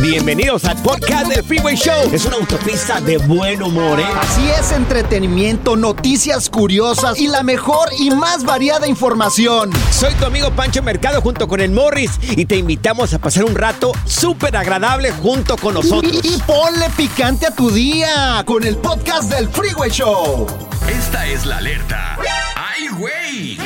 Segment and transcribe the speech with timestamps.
[0.00, 2.10] Bienvenidos al podcast del Freeway Show.
[2.12, 4.06] Es una autopista de buen humor, ¿eh?
[4.20, 9.70] Así es, entretenimiento, noticias curiosas y la mejor y más variada información.
[9.90, 13.54] Soy tu amigo Pancho Mercado junto con el Morris y te invitamos a pasar un
[13.54, 16.12] rato súper agradable junto con nosotros.
[16.22, 20.46] Y, y ponle picante a tu día con el podcast del Freeway Show.
[20.88, 22.18] Esta es la alerta.
[22.56, 23.58] ¡Ay, güey!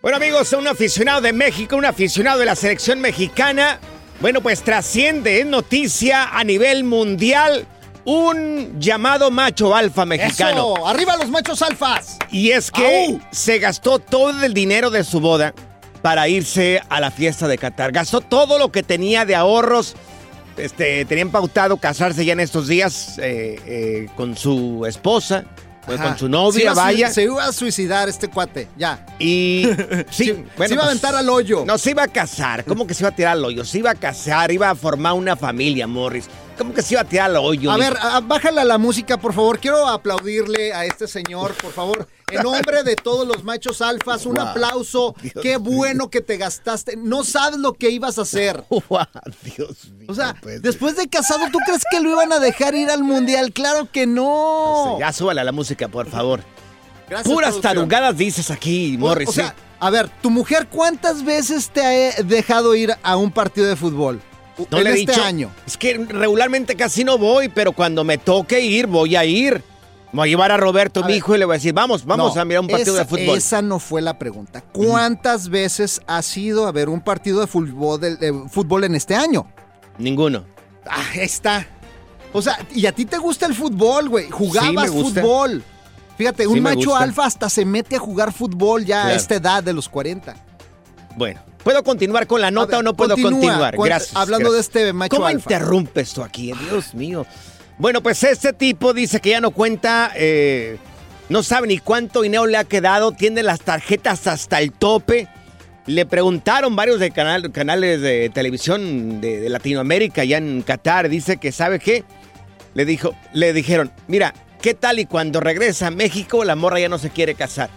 [0.00, 3.80] Bueno, amigos, un aficionado de México, un aficionado de la selección mexicana.
[4.20, 7.66] Bueno, pues trasciende, es noticia a nivel mundial
[8.04, 10.74] un llamado macho alfa mexicano.
[10.74, 12.18] Eso, arriba los machos alfas.
[12.30, 13.20] Y es que ¡Au!
[13.30, 15.54] se gastó todo el dinero de su boda
[16.02, 17.92] para irse a la fiesta de Qatar.
[17.92, 19.94] Gastó todo lo que tenía de ahorros.
[20.56, 25.44] Este, tenían pautado casarse ya en estos días eh, eh, con su esposa,
[25.86, 26.04] Ajá.
[26.10, 27.10] con su novia, Se vaya.
[27.10, 29.04] Se iba a suicidar este cuate, ya.
[29.18, 29.66] Y
[30.10, 31.64] sí, Se- bueno, se iba a pues, aventar al hoyo.
[31.66, 32.64] No, se iba a casar.
[32.64, 33.64] ¿Cómo que se iba a tirar al hoyo?
[33.64, 36.26] Se iba a casar, iba a formar una familia, Morris.
[36.56, 37.70] ¿Cómo que se iba a tirar al hoyo?
[37.70, 39.58] A ver, a- bájale a la música, por favor.
[39.58, 42.06] Quiero aplaudirle a este señor, por favor.
[42.30, 44.46] En nombre de todos los machos alfas, un Wow.
[44.48, 45.14] aplauso.
[45.22, 46.96] Dios Qué bueno que te gastaste.
[46.96, 48.64] No sabes lo que ibas a hacer.
[48.88, 49.06] Guau,
[49.42, 50.06] Dios mío.
[50.08, 50.60] O sea, ser.
[50.60, 53.52] después de casado, ¿tú crees que lo iban a dejar ir al mundial?
[53.52, 54.98] Claro que no.
[54.98, 56.40] Ya súbale a la música, por favor.
[57.08, 57.74] Gracias, Puras producción.
[57.74, 59.28] tarugadas dices aquí, Morris.
[59.28, 63.66] O sea, a ver, tu mujer, ¿cuántas veces te ha dejado ir a un partido
[63.66, 64.20] de fútbol?
[64.70, 65.22] No en le he este dicho.
[65.24, 65.50] año.
[65.66, 69.62] Es que regularmente casi no voy, pero cuando me toque ir, voy a ir.
[70.14, 71.16] Voy a llevar a Roberto, A mi ver.
[71.18, 73.08] hijo, y le voy a decir, vamos, vamos No, a mirar un partido esa, de
[73.08, 73.36] fútbol.
[73.38, 74.62] Esa no fue la pregunta.
[74.72, 79.14] ¿Cuántas veces has ido a ver un partido de fútbol, de- de fútbol en este
[79.14, 79.46] año?
[79.98, 80.44] Ninguno.
[80.88, 81.66] Ah, está.
[82.32, 84.30] O sea, y a ti te gusta el fútbol, güey.
[84.30, 85.20] Jugabas gusta.
[85.20, 85.62] fútbol.
[86.16, 89.62] Fíjate, Sí un macho alfa hasta se mete a jugar fútbol ya a esta edad
[89.64, 90.34] de los 40.
[91.16, 93.30] Bueno, ¿puedo continuar con la nota ver, o no puedo continúa.
[93.40, 93.76] continuar?
[93.76, 94.16] Gracias.
[94.16, 94.72] hablando gracias.
[94.72, 95.38] de este macho ¿Cómo alfa.
[95.52, 96.52] interrumpes tú aquí?
[96.68, 97.26] Dios mío.
[97.78, 100.78] Bueno, pues este tipo dice que ya no cuenta, eh,
[101.28, 105.28] no sabe ni cuánto dinero le ha quedado, tiene las tarjetas hasta el tope.
[105.86, 111.52] Le preguntaron varios de canal- canales de televisión de, Latinoamérica, allá en Qatar, dice que
[111.52, 112.04] sabe qué.
[112.74, 114.32] Le dijo, le dijeron, mira,
[114.62, 117.70] ¿qué tal y cuando regresa a México la morra ya no se quiere casar?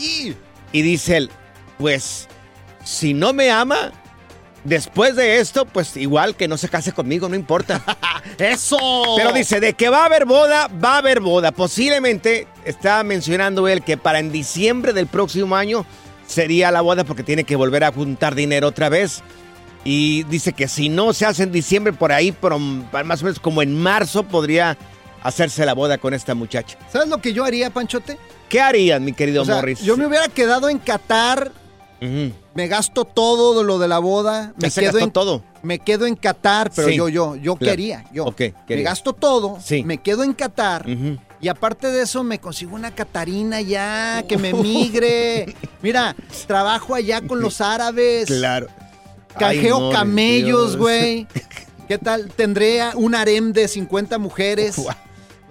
[0.00, 0.34] Y
[0.72, 1.30] Y dice él,
[1.78, 2.28] pues,
[2.82, 3.92] si no me ama,
[4.64, 7.82] después de esto, pues igual que no se case conmigo, no importa.
[8.38, 8.78] ¡Eso!
[9.16, 11.52] Pero dice, de que va a haber boda, va a haber boda.
[11.52, 15.86] Posiblemente está mencionando él que para en diciembre del próximo año
[16.26, 19.22] sería la boda porque tiene que volver a juntar dinero otra vez.
[19.84, 23.38] Y dice que si no se hace en diciembre, por ahí, por, más o menos
[23.38, 24.78] como en marzo, podría
[25.22, 26.78] hacerse la boda con esta muchacha.
[26.90, 28.18] ¿Sabes lo que yo haría, Panchote?
[28.48, 29.82] ¿Qué harías, mi querido O sea, Morris?
[29.82, 31.52] yo me hubiera quedado en Qatar,
[32.00, 32.32] Ujú.
[32.54, 35.42] Me gasto todo de lo de la boda, me quedo en todo.
[35.62, 36.96] Me quedo en Qatar, pero Sí.
[36.96, 37.72] yo, yo, yo Claro.
[37.72, 38.26] quería, yo.
[38.26, 39.82] Ok, Me gasto todo, Sí.
[39.84, 40.86] me quedo en Qatar.
[41.40, 45.54] Y aparte de eso, me consigo una Catarina ya, que me migre.
[45.82, 46.14] Mira,
[46.46, 48.26] trabajo allá con los árabes.
[48.26, 48.68] Claro.
[49.38, 51.26] Canjeo Ay, Morris, camellos, güey.
[51.88, 52.30] ¿Qué tal?
[52.34, 54.76] Tendré un harem de 50 mujeres.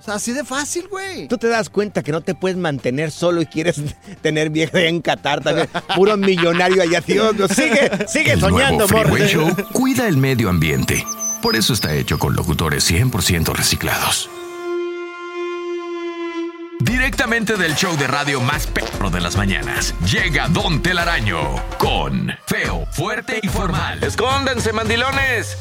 [0.03, 1.29] O sea, así de fácil, güey.
[1.29, 3.81] Tú te das cuenta que no te puedes mantener solo y quieres
[4.21, 5.69] tener vieja en Qatar también.
[5.95, 7.31] Puro millonario allá, mío.
[7.47, 9.29] Sigue, sigue El soñando, nuevo Freeway.
[9.29, 11.05] Show cuida el medio ambiente.
[11.41, 14.29] Por eso está hecho con locutores 100% reciclados.
[16.81, 21.39] Directamente del show de radio más perro de las mañanas, llega Don Telaraño
[21.77, 24.03] con Feo, Fuerte y Formal.
[24.03, 25.57] Escóndanse, mandilones.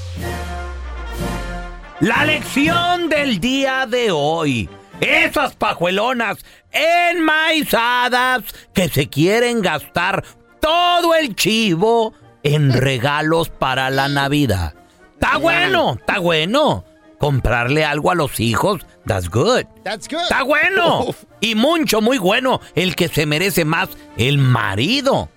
[2.02, 4.68] La lección del día de hoy.
[5.00, 6.38] Esas pajuelonas
[6.72, 8.42] enmaizadas
[8.74, 10.24] que se quieren gastar
[10.60, 12.12] todo el chivo
[12.42, 14.74] en regalos para la Navidad.
[15.14, 16.84] Está bueno, está bueno.
[17.20, 19.62] Comprarle algo a los hijos, that's good.
[19.84, 20.22] That's good.
[20.22, 21.06] Está bueno.
[21.38, 22.60] Y mucho, muy bueno.
[22.74, 25.28] El que se merece más, el marido.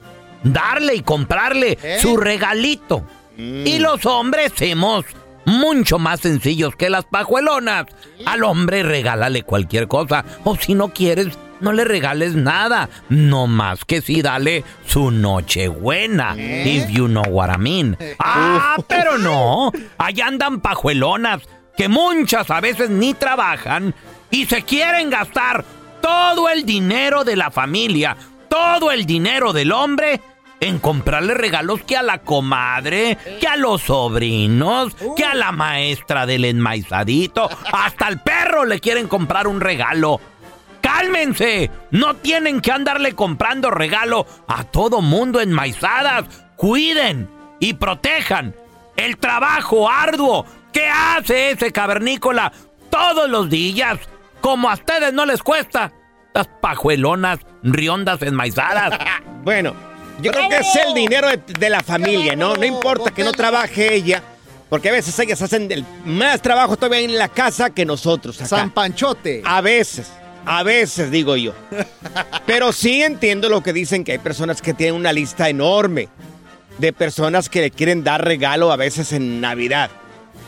[0.41, 1.99] Darle y comprarle ¿Eh?
[2.01, 3.05] su regalito.
[3.37, 5.05] Y los hombres somos
[5.45, 7.85] mucho más sencillos que las pajuelonas.
[8.25, 10.25] Al hombre regálale cualquier cosa.
[10.43, 12.89] O si no quieres, no le regales nada.
[13.09, 16.35] No más que si dale su nochebuena.
[16.37, 17.97] If you know what I mean.
[18.19, 19.71] Ah, pero no.
[19.97, 21.41] Allá andan pajuelonas
[21.77, 23.93] que muchas a veces ni trabajan
[24.31, 25.63] y se quieren gastar
[26.01, 28.15] todo el dinero de la familia,
[28.49, 30.21] todo el dinero del hombre
[30.65, 36.25] en comprarle regalos que a la comadre, que a los sobrinos, que a la maestra
[36.25, 40.19] del enmaizadito, hasta al perro le quieren comprar un regalo.
[40.81, 41.69] ¡Cálmense!
[41.91, 46.25] No tienen que andarle comprando regalo a todo mundo enmaizadas.
[46.55, 47.29] Cuiden
[47.59, 48.55] y protejan
[48.95, 52.51] el trabajo arduo que hace ese cavernícola
[52.89, 53.99] todos los días.
[54.41, 55.91] Como a ustedes no les cuesta.
[56.33, 58.97] Las pajuelonas riondas enmaizadas.
[59.45, 59.75] Bueno,
[60.21, 62.55] yo creo que es el dinero de, de la familia, ¿no?
[62.55, 64.21] No importa que no trabaje ella,
[64.69, 68.47] porque a veces ellas hacen el- más trabajo todavía en la casa que nosotros acá.
[68.47, 69.41] San Panchote.
[69.45, 70.07] A veces,
[70.45, 71.53] a veces digo yo.
[72.45, 76.07] Pero sí entiendo lo que dicen que hay personas que tienen una lista enorme
[76.77, 79.89] de personas que le quieren dar regalo a veces en Navidad.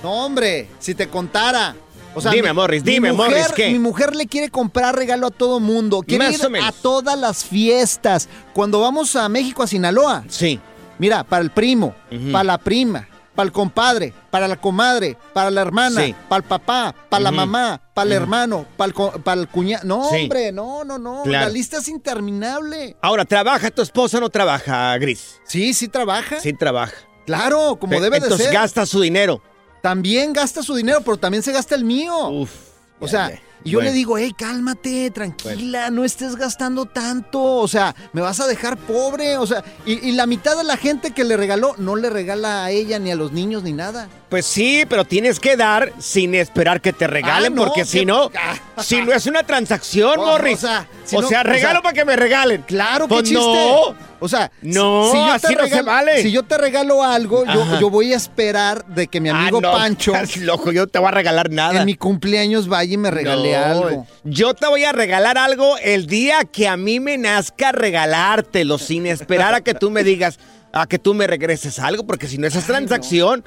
[0.04, 1.76] No, hombre, si te contara.
[2.18, 3.70] O sea, Dime, Morris, dime, mujer, Morris, ¿qué?
[3.72, 6.02] Mi mujer le quiere comprar regalo a todo mundo.
[6.02, 8.28] Quiere Más ir a todas las fiestas.
[8.54, 10.24] Cuando vamos a México, a Sinaloa.
[10.30, 10.60] Sí.
[11.00, 11.94] Mira, para el primo,
[12.32, 16.16] para la prima, para el compadre, para la comadre, para la hermana, Sí.
[16.28, 19.84] para el papá, para la mamá, para el hermano, para el, co- para el cuñado.
[19.86, 20.24] No, Sí.
[20.24, 21.22] hombre, no, no, no.
[21.24, 21.46] Claro.
[21.46, 22.98] La lista es interminable.
[23.02, 25.40] Ahora, ¿trabaja tu esposa o no trabaja, Gris?
[25.46, 26.40] Sí, sí trabaja.
[26.40, 26.96] Sí trabaja.
[27.28, 28.56] Claro, como debe de Entonces ser.
[28.56, 29.42] gasta su dinero.
[29.88, 32.28] También gasta su dinero, pero también se gasta el mío.
[32.28, 32.52] Uf.
[33.00, 33.42] O ya, sea, ya.
[33.64, 33.90] y yo Bueno.
[33.92, 37.42] le digo, hey, cálmate, tranquila, no estés gastando tanto.
[37.42, 39.38] O sea, me vas a dejar pobre.
[39.38, 42.66] O sea, y, y la mitad de la gente que le regaló no le regala
[42.66, 44.10] a ella ni a los niños ni nada.
[44.30, 47.88] Pues sí, pero tienes que dar sin esperar que te regalen, Ah, no, porque que-
[47.88, 48.82] si no, Ah.
[48.84, 50.58] si no es una transacción, Morris.
[50.58, 52.62] o sea, si o no- sea, o regalo sea, para que me regalen.
[52.64, 53.36] Claro, qué Pues chiste.
[53.42, 53.96] no.
[54.20, 56.22] O sea, si- No, yo así no se vale.
[56.24, 57.46] Si yo te regalo algo,
[57.80, 60.88] yo, voy a esperar de que mi amigo Ah, no, Pancho estás loco, yo no
[60.88, 61.80] te voy a regalar nada.
[61.80, 64.08] en mi cumpleaños vaya y me regale No, algo.
[64.26, 69.06] Yo te voy a regalar algo el día que a mí me nazca regalártelo, sin
[69.06, 70.38] esperar a que tú me digas,
[70.74, 73.46] a que tú me regreses algo, porque si no, esa es transacción.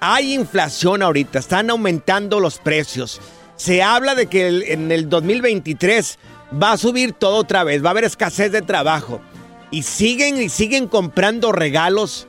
[0.00, 3.22] Hay inflación ahorita, están aumentando los precios.
[3.56, 6.18] Se habla de que en el 2023
[6.62, 9.22] va a subir todo otra vez, va a haber escasez de trabajo.
[9.70, 12.28] Y siguen y siguen comprando regalos.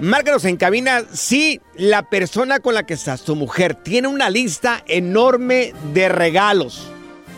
[0.00, 4.82] Márcanos en cabina si la persona con la que estás, tu mujer, tiene una lista
[4.86, 6.88] enorme de regalos.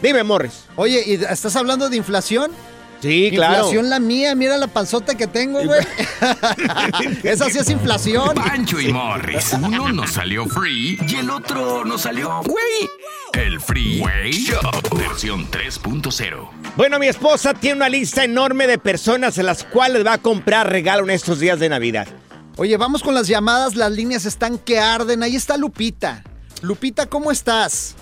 [0.03, 0.65] Dime, Morris.
[0.77, 2.53] Oye, ¿y estás hablando de inflación?
[3.01, 3.55] Sí, claro.
[3.55, 5.81] Inflación la mía, mira la panzota que tengo, güey.
[7.25, 8.35] Esa sí es inflación.
[8.37, 9.55] Pancho y Morris.
[9.55, 12.89] Uno nos salió free y el otro nos salió güey.
[13.33, 14.61] El Freeway Show
[14.97, 16.49] versión 3.0.
[16.77, 20.71] Bueno, mi esposa tiene una lista enorme de personas a las cuales va a comprar
[20.71, 22.07] regalo en estos días de Navidad.
[22.57, 25.23] Oye, vamos con las llamadas, las líneas están que arden.
[25.23, 26.23] Ahí está Lupita.
[26.61, 27.97] Lupita, ¿cómo estás?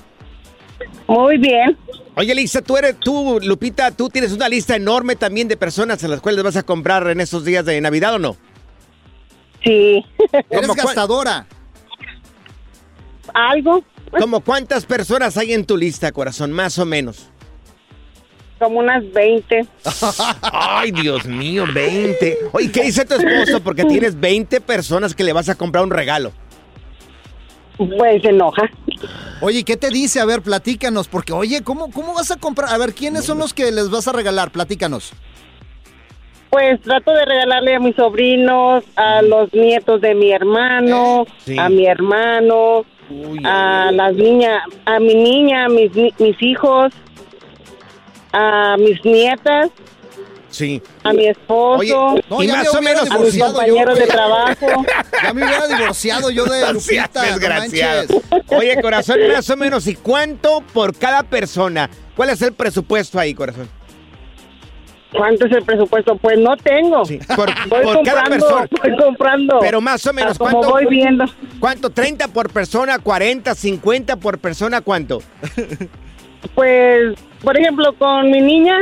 [1.07, 1.77] Muy bien.
[2.17, 6.09] Oye, Lisa, tú eres, tú, Lupita, tú tienes una lista enorme también de personas a
[6.09, 8.37] las cuales vas a comprar en estos días de Navidad o no?
[9.65, 10.05] Sí.
[10.51, 11.47] Eres ¿Cómo gastadora.
[13.33, 13.85] Algo.
[14.19, 16.51] ¿Como cuántas personas hay en tu lista, corazón?
[16.51, 17.29] Más o menos.
[18.61, 19.67] Como unas 20.
[20.43, 22.39] Ay, Dios mío, 20.
[22.53, 23.61] Oye, ¿qué dice tu esposo?
[23.61, 26.31] Porque tienes 20 personas que le vas a comprar un regalo.
[27.79, 28.71] Pues se enoja.
[29.41, 30.21] Oye, ¿qué te dice?
[30.21, 32.69] A ver, platícanos, porque oye, ¿cómo, ¿cómo vas a comprar?
[32.73, 34.51] A ver, ¿quiénes son los que les vas a regalar?
[34.51, 35.15] Platícanos.
[36.51, 41.57] Pues trato de regalarle a mis sobrinos, a los nietos de mi hermano, Sí.
[41.59, 42.85] a mi hermano,
[43.45, 46.93] a las niñas, a mi niña, a mis, ni- mis hijos,
[48.33, 49.71] a mis nietas,
[50.51, 50.83] Sí.
[51.05, 53.53] a mi esposo, Oye, No, y ya me más o hubiera menos a mis divorciado
[53.53, 54.67] yo, compañeros de trabajo.
[55.23, 58.03] Ya me hubiera divorciado yo de No Lupita, no desgraciado.
[58.09, 58.23] manches.
[58.59, 61.89] Oye, corazón, más o menos, ¿y cuánto por cada persona?
[62.17, 63.69] ¿Cuál es el presupuesto ahí, corazón?
[65.13, 66.17] ¿Cuánto es el presupuesto?
[66.19, 67.05] Pues no tengo.
[67.05, 68.67] Sí, por, Voy por cada persona.
[68.83, 69.59] voy comprando.
[69.61, 70.71] Pero más o menos, a como ¿cuánto?
[70.71, 71.25] voy viendo.
[71.61, 71.91] ¿Cuánto?
[71.91, 72.99] ¿30 por persona?
[72.99, 73.43] ¿40?
[73.55, 74.81] ¿50 por persona?
[74.83, 75.21] ¿Cuánto?
[76.55, 78.79] Pues, por ejemplo, con mi niña,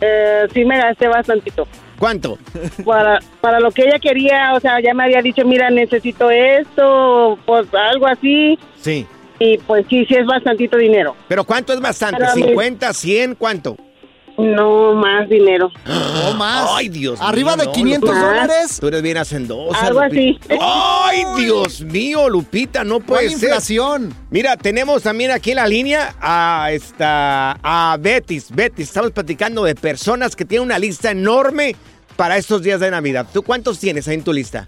[0.00, 1.66] eh, sí me gasté bastantito.
[1.98, 2.38] ¿Cuánto?
[2.84, 7.38] Para, para lo que ella quería, o sea, ya me había dicho, mira, necesito esto,
[7.46, 8.58] pues algo así.
[8.80, 9.06] Sí.
[9.38, 11.16] Y pues sí, sí es bastantito dinero.
[11.28, 12.20] ¿Pero cuánto es bastante?
[12.20, 13.34] Para mí- ¿50, 100?
[13.36, 13.76] ¿Cuánto?
[14.36, 15.70] No, más dinero.
[15.86, 16.68] No más.
[16.74, 18.26] Ay, Dios Arriba mío, de no, 500 Lupita.
[18.26, 18.78] dólares.
[18.80, 20.54] Tú eres bien hacendosa, Algo Lupita.
[20.54, 20.58] así.
[20.60, 22.82] ¡Ay, Dios mío, Lupita!
[22.82, 23.48] No puede ¿Cuál ser.
[23.48, 24.14] inflación?
[24.30, 28.50] Mira, tenemos también aquí en la línea a esta a Betis.
[28.50, 31.76] Betis, estamos platicando de personas que tienen una lista enorme
[32.16, 33.26] para estos días de Navidad.
[33.32, 34.66] ¿Tú cuántos tienes ahí en tu lista?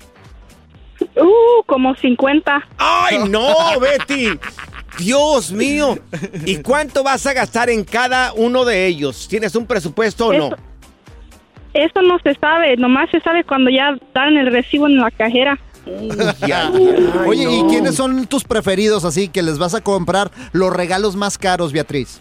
[1.17, 2.69] Uh, como 50.
[2.79, 4.29] ¡Ay, no, Betty!
[4.99, 5.99] Dios mío.
[6.45, 9.27] ¿Y cuánto vas a gastar en cada uno de ellos?
[9.29, 10.47] ¿Tienes un presupuesto o no?
[10.47, 10.57] Eso-
[11.75, 15.59] Eso no se sabe, nomás se sabe cuando ya dan el recibo en la cajera.
[15.87, 20.31] Ya, ya, ay, Oye, ¿y quiénes son tus preferidos así que les vas a comprar
[20.53, 22.21] los regalos más caros, Beatriz?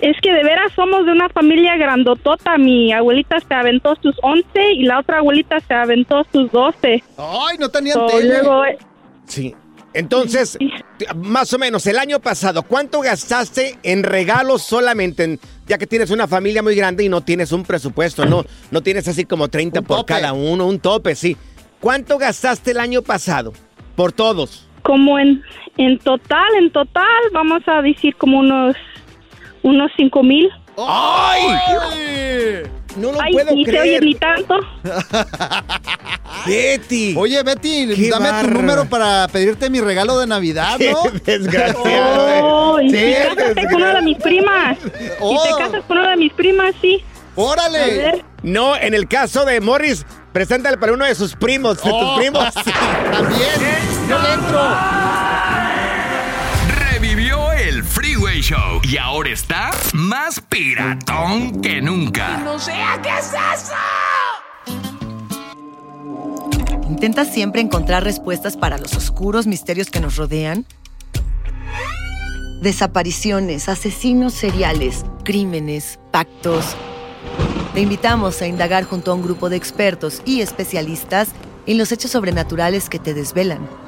[0.00, 2.58] Es que de veras somos de una familia grandotota.
[2.58, 4.44] Mi abuelita se aventó sus 11
[4.74, 7.02] y la otra abuelita se aventó sus 12.
[7.16, 8.28] Ay, no tenían So, tele.
[8.28, 8.62] luego,
[9.26, 9.54] Sí.
[9.98, 10.56] Entonces,
[11.16, 15.24] más o menos, el año pasado, ¿cuánto gastaste en regalos solamente?
[15.24, 18.80] en- ya que tienes una familia muy grande y no tienes un presupuesto, no, no
[18.80, 20.14] tienes así como 30 Un por tope.
[20.14, 21.36] cada uno, un tope, sí.
[21.80, 23.52] ¿Cuánto gastaste el año pasado?
[23.96, 24.66] Por todos.
[24.82, 25.42] como en,
[25.76, 28.76] en total, en total, vamos a decir como unos,
[29.62, 30.48] unos 5 mil.
[30.78, 31.42] ¡Ay!
[32.98, 34.02] No lo Ay, puedo ni se oye creer.
[34.04, 34.54] ni tanto.
[36.46, 37.14] Betty.
[37.16, 41.02] Oye, Betty, Qué dame tu número para pedirte mi regalo de Navidad, Qué ¿no?
[41.24, 42.28] desgraciado.
[42.28, 42.40] eh.
[42.42, 44.78] Oh, y Sí, te casaste con una de mis primas.
[45.20, 45.42] Oh.
[45.44, 47.02] Si te casas con una de mis primas, sí.
[47.36, 47.78] A ¡Órale!
[47.78, 48.24] ver.
[48.42, 52.16] No, en el caso de Morris, preséntale para uno de sus primos, de tus Oh.
[52.16, 52.54] primos.
[52.54, 53.50] También.
[54.08, 54.60] Yo le entro.
[58.48, 62.42] Show y ahora está más piratón que nunca.
[66.88, 70.64] ¿Intentas siempre encontrar respuestas para los oscuros misterios que nos rodean?
[72.62, 76.74] Desapariciones, asesinos seriales, crímenes, pactos.
[77.74, 81.28] Te invitamos a indagar junto a un grupo de expertos y especialistas
[81.66, 83.87] en los hechos sobrenaturales que te desvelan.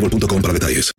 [0.01, 0.91] boostmobile.com para detalles.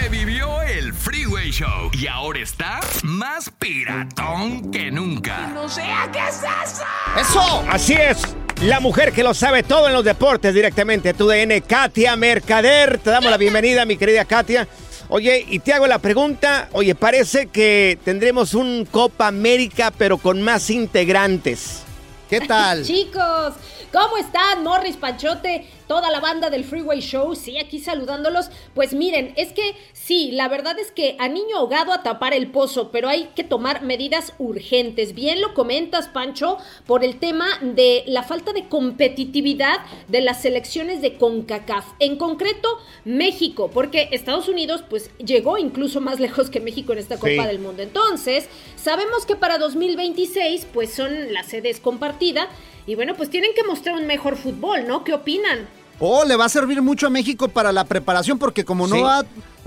[0.00, 5.48] Revivió el Freeway Show y ahora está más piratón que nunca.
[5.48, 6.84] No sé qué es eso.
[7.20, 7.64] Eso.
[7.68, 8.22] Así es.
[8.62, 12.98] La mujer que lo sabe todo en los deportes directamente a tu DN, Katia Mercader.
[12.98, 14.68] Te damos la bienvenida, mi querida Katia.
[15.08, 16.68] Oye, y te hago la pregunta.
[16.72, 21.82] Oye, parece que tendremos un Copa América, pero con más integrantes.
[22.30, 22.82] ¿Qué tal?
[22.86, 23.54] Chicos,
[23.92, 24.64] ¿cómo están?
[24.64, 28.50] Morris Panchote, toda la banda del Freeway Show, sí, aquí saludándolos.
[28.74, 32.50] Pues miren, es que sí, la verdad es que a niño ahogado a tapar el
[32.50, 35.14] pozo, pero hay que tomar medidas urgentes.
[35.14, 41.02] Bien lo comentas, Pancho, por el tema de la falta de competitividad de las selecciones
[41.02, 41.84] de CONCACAF.
[41.98, 42.68] En concreto,
[43.04, 47.46] México, porque Estados Unidos pues llegó incluso más lejos que México en esta Copa Sí.
[47.46, 47.82] del Mundo.
[47.82, 52.48] Entonces, sabemos que para 2026 pues son las sedes compartida
[52.86, 55.04] y bueno, pues tienen que mostrar un mejor fútbol, ¿no?
[55.04, 55.66] ¿Qué opinan?
[56.04, 59.02] Oh, le va a servir mucho a México para la preparación porque como no Sí.
[59.02, 59.24] va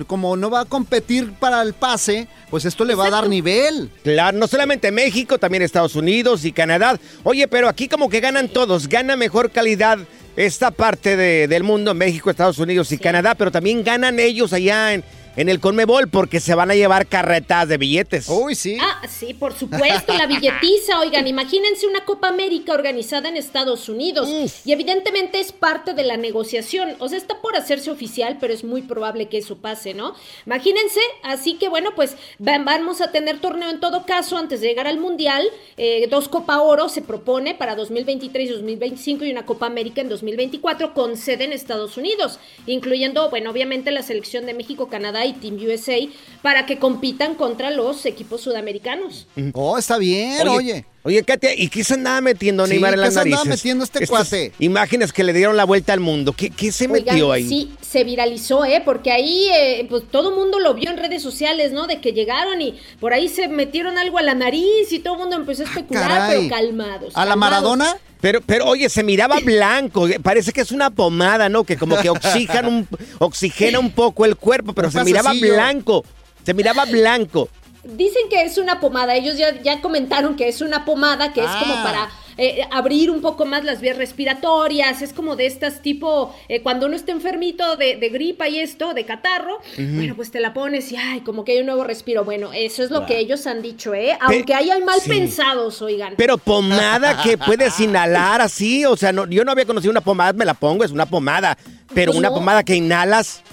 [0.08, 3.90] como no va a competir para el pase, pues esto le va a dar nivel.
[4.04, 7.00] Claro, no solamente México, también Estados Unidos y Canadá.
[7.24, 9.98] Oye, pero aquí como que ganan todos, gana mejor calidad
[10.36, 14.94] esta parte de- del mundo, México, Estados Unidos y Canadá, pero también ganan ellos allá
[14.94, 18.28] en, en el Conmebol porque se van a llevar carretas de billetes.
[18.30, 18.78] Uy, sí.
[18.80, 21.00] Ah, sí, por supuesto, la billetiza.
[21.00, 24.30] Oigan, imagínense una Copa América organizada en Estados Unidos.
[24.66, 26.96] Y evidentemente es parte de la negociación.
[27.00, 30.16] O sea, está por hacerse oficial, pero es muy probable que eso pase, ¿no?
[30.46, 32.16] Imagínense, así que bueno, pues
[32.46, 35.44] va- vamos a tener torneo en todo caso antes de llegar al Mundial.
[35.78, 40.10] Eh, dos Copa Oro se propone para 2023 y 2025 y una Copa América en
[40.10, 45.34] 2024 con sede en Estados Unidos, incluyendo, bueno, obviamente la selección de México, Canadá y
[45.34, 45.98] Team USA
[46.42, 49.28] para que compitan contra los equipos sudamericanos.
[49.54, 50.86] Oh, está bien, oye.
[51.04, 53.64] Oye, Katia, ¿y qué se andaba metiendo Sí, Neymar en ¿qué las se andaba narices?
[53.64, 54.54] metiendo este Estas cuate?
[54.58, 56.34] Imágenes que le dieron la vuelta al mundo.
[56.34, 57.48] ¿Qué, qué se Oigan, metió ahí?
[57.48, 58.82] Sí, se viralizó, ¿eh?
[58.84, 61.88] Porque ahí, eh, pues todo el mundo lo vio en redes sociales, ¿no?
[61.88, 65.20] De que llegaron y por ahí se metieron algo a la nariz y todo el
[65.22, 66.50] mundo empezó a especular, Ah, caray.
[66.50, 67.14] pero calmados.
[67.16, 67.38] ¿A la.
[67.38, 67.96] Maradona?
[68.20, 71.64] Pero, pero oye, se miraba blanco, parece que es una pomada, ¿no?
[71.64, 72.86] Que como que oxigena un,
[73.20, 76.04] oxigena un poco el cuerpo, pero se miraba blanco,
[76.44, 77.48] se miraba blanco.
[77.86, 81.52] Dicen que es una pomada, ellos ya, ya comentaron que es una pomada que es
[81.52, 81.84] como Ah.
[81.84, 86.62] para eh, abrir un poco más las vías respiratorias, es como de estas tipo, eh,
[86.62, 90.54] cuando uno está enfermito de, de gripa y esto, de catarro, bueno, pues te la
[90.54, 92.26] pones y ay, como que hay un nuevo respiro.
[92.26, 93.08] Bueno, eso es lo Wow.
[93.08, 94.18] que ellos han dicho, ¿eh?
[94.20, 95.10] Aunque hayan mal sí.
[95.10, 96.16] pensados, oigan.
[96.18, 100.34] Pero pomada que puedes inhalar así, o sea, no, yo no había conocido una pomada,
[100.34, 101.58] me la pongo, es una pomada,
[101.94, 102.36] pero Pues una no.
[102.36, 103.44] pomada que inhalas.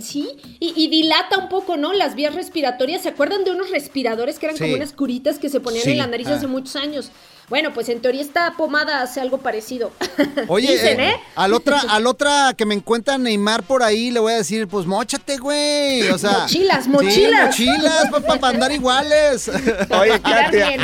[0.00, 0.28] Sí,
[0.60, 1.92] y, y dilata un poco, ¿no?
[1.92, 3.02] Las vías respiratorias.
[3.02, 4.64] ¿Se acuerdan de unos respiradores que eran Sí.
[4.64, 5.92] como unas curitas que se ponían Sí.
[5.92, 6.34] en la nariz Ah.
[6.34, 7.10] hace muchos años?
[7.48, 9.92] Bueno, pues en teoría esta pomada hace algo parecido.
[10.48, 11.16] Oye, Dicen, eh, ¿eh?
[11.36, 14.84] al otra, al otra que me encuentra Neymar por ahí, le voy a decir, pues
[14.84, 16.08] móchate, güey.
[16.10, 17.46] O sea, Mochilas, sí, mochilas.
[17.46, 19.48] mochilas, para andar iguales.
[19.48, 20.76] Oye, Katia,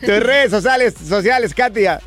[0.00, 2.00] tus redes sociales, sociales, Katia.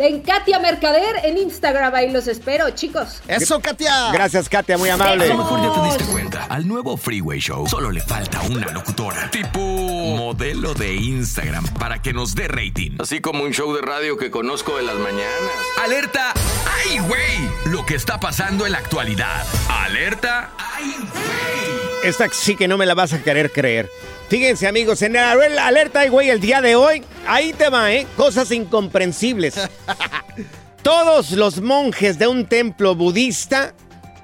[0.00, 3.20] En Katia Mercader en Instagram, ahí los espero, chicos.
[3.28, 4.10] Eso, Katia.
[4.12, 5.26] Gracias, Katia, muy amable.
[5.26, 6.44] A lo mejor ya te diste cuenta.
[6.44, 9.30] Al nuevo Freeway Show solo le falta una locutora.
[9.30, 12.92] Tipo modelo de Instagram para que nos dé rating.
[12.98, 15.52] Así como un show de radio que conozco de las mañanas.
[15.84, 16.32] Alerta.
[16.32, 17.50] ¡Ay, güey!
[17.66, 19.44] Lo que está pasando en la actualidad.
[19.68, 20.52] Alerta.
[20.56, 22.08] ¡Ay, güey!
[22.08, 23.90] Esta sí que no me la vas a querer creer.
[24.30, 28.06] Fíjense, amigos, en el alerta, güey, el día de hoy, ahí te va, ¿eh?
[28.16, 29.56] Cosas incomprensibles.
[30.82, 33.74] Todos los monjes de un templo budista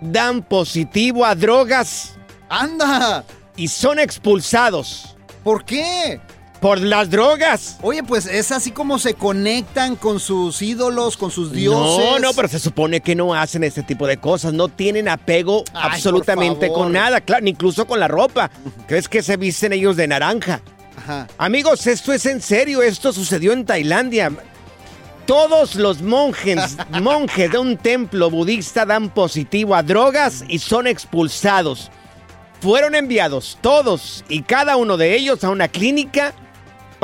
[0.00, 2.14] dan positivo a drogas.
[2.48, 3.24] ¡Anda!
[3.56, 5.16] Y son expulsados.
[5.42, 6.20] ¿Por qué?
[6.60, 7.76] Por las drogas.
[7.82, 12.04] Oye, pues es así como se conectan con sus ídolos, con sus dioses.
[12.04, 14.52] No, no, pero se supone que no hacen este tipo de cosas.
[14.52, 18.50] No tienen apego Ay, absolutamente con nada, claro, ni incluso con la ropa.
[18.86, 20.62] ¿Crees que se visten ellos de naranja?
[20.96, 21.26] Ajá.
[21.38, 22.82] Amigos, esto es en serio.
[22.82, 24.32] Esto sucedió en Tailandia.
[25.26, 31.90] Todos los monjes, monjes de un templo budista dan positivo a drogas y son expulsados.
[32.60, 36.32] Fueron enviados todos y cada uno de ellos a una clínica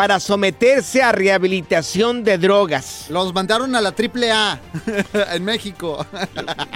[0.03, 3.07] para someterse a rehabilitación de drogas.
[3.09, 4.61] Los mandaron a la AAA
[5.37, 6.05] en México.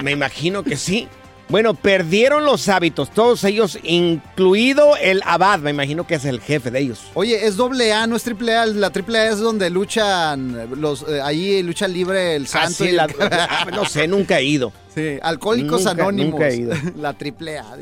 [0.00, 1.08] Me imagino que sí.
[1.48, 6.70] Bueno, perdieron los hábitos, todos ellos, incluido el abad, me imagino que es el jefe
[6.70, 7.00] de ellos.
[7.14, 8.64] Oye, es doble A, no es triple A.
[8.66, 12.84] La triple A es donde luchan los, eh, ahí lucha libre el Ah, santo.
[12.84, 13.08] sí, y la-
[13.50, 14.72] ah, no sé, nunca he ido.
[14.94, 16.30] Sí, Alcohólicos Nunca- Anónimos.
[16.30, 16.74] nunca he ido.
[16.96, 17.74] La triple A.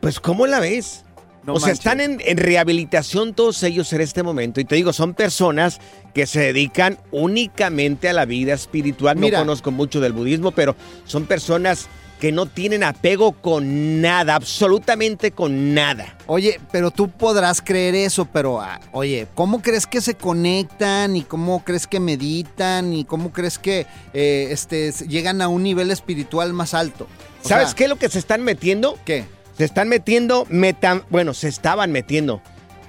[0.00, 1.04] Pues, ¿cómo la ves?
[1.46, 4.60] No o sea, están en, en rehabilitación todos ellos en este momento.
[4.60, 5.78] Y te digo, son personas
[6.14, 9.16] que se dedican únicamente a la vida espiritual.
[9.16, 9.38] Mira.
[9.38, 11.88] No conozco mucho del budismo, pero son personas
[12.24, 16.16] que no tienen apego con nada, absolutamente con nada.
[16.26, 21.22] Oye, pero tú podrás creer eso, pero ah, oye, ¿cómo crees que se conectan y
[21.22, 26.54] cómo crees que meditan y cómo crees que eh, este, llegan a un nivel espiritual
[26.54, 27.08] más alto?
[27.44, 28.98] O ¿Sabes sea, qué es lo que se están metiendo?
[29.04, 29.26] ¿Qué?
[29.56, 31.04] Se están metiendo metan...
[31.10, 32.42] Bueno, se estaban metiendo.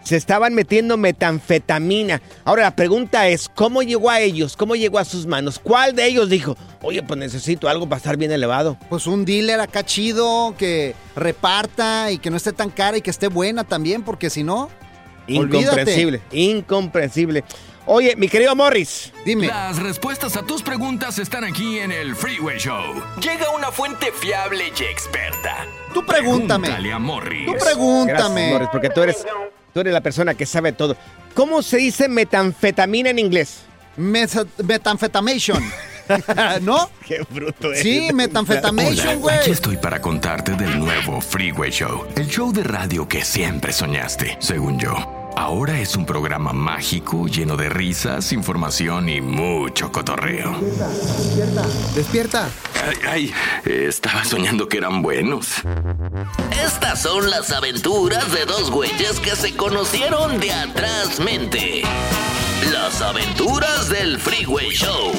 [0.04, 2.21] Se estaban metiendo metanfetamina.
[2.43, 4.56] Ahora la pregunta es, ¿cómo llegó a ellos?
[4.56, 5.58] ¿Cómo llegó a sus manos?
[5.58, 8.78] ¿Cuál de ellos dijo, oye, pues necesito algo para estar bien elevado?
[8.89, 13.10] Pues un dealer acá chido que reparta y que no esté tan cara y que
[13.10, 14.69] esté buena también, porque si no,
[15.28, 17.43] Incomprensible, incomprensible.
[17.88, 19.13] Oye, mi querido Morris.
[19.26, 19.48] Dime.
[19.48, 22.82] Las respuestas a tus preguntas están aquí en el Freeway Show.
[23.21, 25.67] Llega una fuente fiable y experta.
[25.93, 26.67] Tú pregúntame.
[26.67, 27.45] Pregúntale a Morris.
[27.45, 28.13] Tú pregúntame.
[28.41, 29.24] Gracias, Morris, porque tú eres,
[29.74, 30.98] tú eres la persona que sabe todo.
[31.36, 33.60] ¿Cómo se dice metanfetamina en inglés?
[33.98, 35.63] Meta- metanfetamation.
[36.62, 36.89] ¿No?
[37.06, 39.38] Qué bruto Sí, metanfetamation, Hola, güey.
[39.39, 44.38] aquí estoy para contarte del nuevo Freeway Show, el show de radio que siempre soñaste,
[44.39, 45.25] según yo.
[45.36, 50.56] Ahora es un programa mágico lleno de risas, información y mucho cotorreo.
[51.93, 52.50] Despierta.
[52.88, 53.34] Ay, ay,
[53.65, 55.56] estaba soñando que eran buenos.
[56.63, 61.82] Estas son las aventuras de dos güeyes que se conocieron de atrás mente.
[62.71, 65.12] Las aventuras del Freeway Show.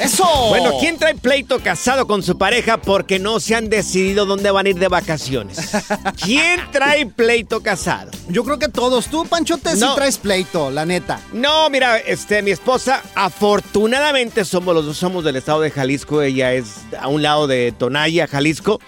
[0.00, 0.24] ¡Eso!
[0.48, 4.66] Bueno, ¿quién trae pleito casado con su pareja porque no se han decidido dónde van
[4.66, 5.58] a ir de vacaciones?
[6.22, 8.10] ¿Quién trae pleito casado?
[8.28, 9.06] Yo creo que todos.
[9.06, 9.94] Tú, Panchote, sí No.
[9.94, 11.20] traes pleito, la neta.
[11.32, 16.22] No, mira, este, mi esposa, afortunadamente somos los dos somos del estado de Jalisco.
[16.22, 18.80] Ella es a un lado de Tonaya, Jalisco,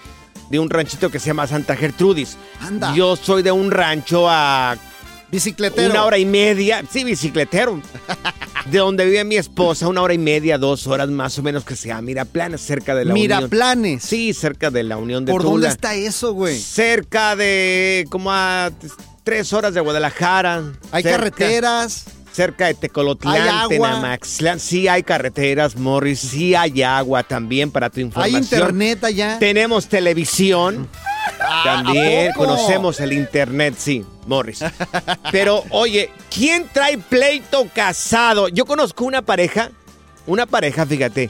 [0.49, 2.37] de un ranchito que se llama Santa Gertrudis.
[2.61, 2.93] Anda.
[2.95, 4.77] Yo soy de un rancho a
[5.31, 5.89] Bicicletero.
[5.91, 7.79] una hora y media, sí, bicicletero.
[8.65, 11.75] De donde vive mi esposa, una hora y media, dos horas más o menos que
[11.75, 13.23] sea Miraplanes, cerca de la Unión.
[13.27, 14.03] Miraplanes.
[14.03, 15.51] Sí, cerca de la Unión de ¿Por Tula.
[15.51, 16.59] dónde está eso, güey?
[16.59, 18.69] Cerca de como a
[19.23, 20.63] tres horas de Guadalajara.
[20.91, 22.05] Hay cerca- carreteras.
[22.31, 23.69] Cerca de Tecolotlán, Hay.
[23.69, 24.59] Tenamaxlán.
[24.59, 26.19] Sí hay carreteras, Morris.
[26.19, 28.43] Sí hay agua también para tu Hay información.
[28.43, 29.39] internet allá.
[29.39, 30.87] Tenemos televisión.
[31.63, 32.45] También ¿a poco?
[32.45, 34.63] conocemos el internet, sí, Morris.
[35.31, 38.47] Pero, oye, ¿quién trae pleito casado?
[38.47, 39.71] Yo conozco una pareja,
[40.25, 41.29] una pareja, fíjate,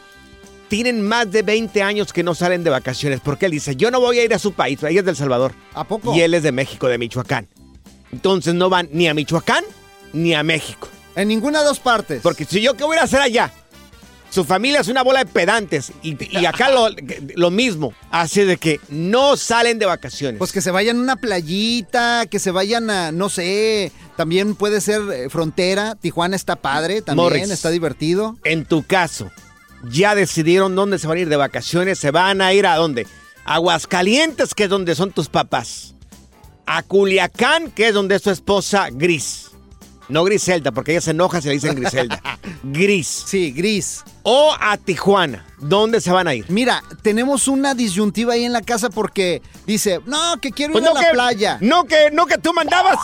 [0.67, 3.99] tienen más de 20 años que no salen de vacaciones, porque él dice, yo no
[3.99, 5.53] voy a ir a su país, ella es del Salvador.
[5.73, 6.15] ¿A poco?
[6.15, 7.47] Y él es de México, de Michoacán.
[8.11, 9.63] Entonces no van ni a Michoacán
[10.13, 10.87] ni a México.
[11.15, 12.21] En ninguna de dos partes.
[12.21, 13.51] Porque si yo, ¿qué voy a hacer allá?
[14.29, 16.89] Su familia es una bola de pedantes y, y acá lo,
[17.35, 17.93] lo mismo.
[18.11, 20.37] Así de que no salen de vacaciones.
[20.37, 24.81] Pues que se vayan a una playita, que se vayan a, no sé, también puede
[24.81, 25.95] ser eh, frontera.
[25.95, 27.49] Tijuana está padre, también Morris.
[27.49, 28.37] está divertido.
[28.43, 29.31] En tu caso,
[29.89, 31.97] ya decidieron dónde se van a ir de vacaciones.
[31.97, 33.07] Se van a ir a dónde?
[33.45, 35.95] Aguascalientes, que es donde son tus papás.
[36.67, 39.48] A Culiacán, que es donde es tu esposa Gris.
[40.09, 42.19] No Griselda, porque ella se enoja si le dicen Griselda.
[42.63, 43.23] Gris.
[43.27, 44.03] Sí, Gris.
[44.23, 45.45] O a Tijuana.
[45.59, 46.45] ¿Dónde se van a ir?
[46.49, 50.89] Mira, tenemos una disyuntiva ahí en la casa porque dice, no, que quiero Pues ir
[50.91, 51.57] no a la que- playa.
[51.61, 52.97] No que, no que tú mandabas.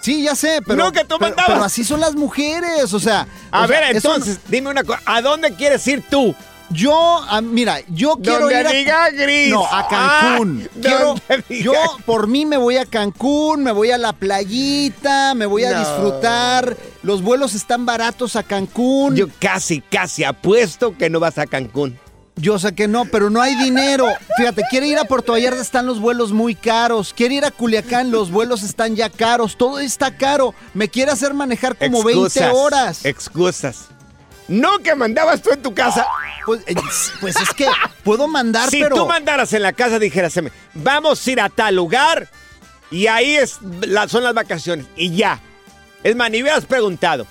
[0.00, 0.82] Sí, ya sé, pero.
[0.84, 1.46] No, que tú mandabas.
[1.52, 3.26] Pero así son las mujeres, o sea.
[3.50, 5.00] A sea, ver, no- entonces, dime una cosa.
[5.06, 6.34] ¿A dónde quieres ir tú?
[6.72, 8.70] Yo, ah, mira, yo quiero Donde ir a...
[8.72, 9.50] diga Gris.
[9.50, 10.68] No, a Cancún.
[10.68, 11.72] Ah, Quiero- donde diga- yo,
[12.06, 15.78] por mí, me voy a Cancún, me voy a la playita, me voy a No.
[15.80, 16.76] disfrutar.
[17.02, 19.16] Los vuelos están baratos a Cancún.
[19.16, 21.98] Yo casi, casi apuesto que no vas a Cancún.
[22.36, 24.06] Yo sé que no, pero no hay dinero.
[24.38, 27.12] Fíjate, quiere ir a Puerto Vallarta, están los vuelos muy caros.
[27.14, 29.58] Quiere ir a Culiacán, los vuelos están ya caros.
[29.58, 30.54] Todo está caro.
[30.72, 33.04] Me quiere hacer manejar como 20 horas.
[33.04, 33.88] Excusas.
[34.48, 36.06] No que mandabas tú en tu casa.
[36.44, 36.74] Pues, eh,
[37.20, 37.66] pues es que
[38.02, 38.96] puedo mandar, si pero...
[38.96, 40.34] tú mandaras en la casa, dijeras,
[40.74, 42.28] vamos a ir a tal lugar
[42.90, 45.40] y ahí es, la- son las vacaciones y ya.
[46.02, 47.26] Es más, ni hubieras preguntado.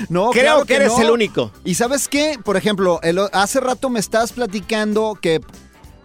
[0.09, 1.03] No, Creo claro que eres no.
[1.03, 1.51] el único.
[1.65, 5.41] Y sabes qué, por ejemplo, el- hace rato me estabas platicando que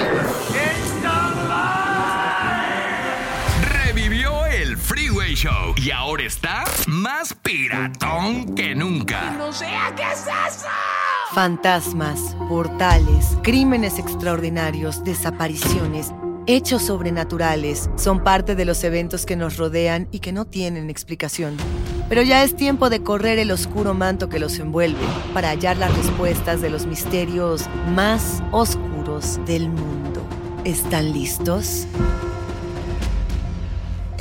[5.43, 9.31] Show y ahora está más piratón que nunca.
[9.37, 10.67] No sé qué es eso.
[11.33, 16.13] Fantasmas, portales, crímenes extraordinarios, desapariciones,
[16.47, 21.57] hechos sobrenaturales son parte de los eventos que nos rodean y que no tienen explicación.
[22.07, 25.03] Pero ya es tiempo de correr el oscuro manto que los envuelve
[25.33, 30.25] para hallar las respuestas de los misterios más oscuros del mundo.
[30.63, 31.85] ¿Están listos?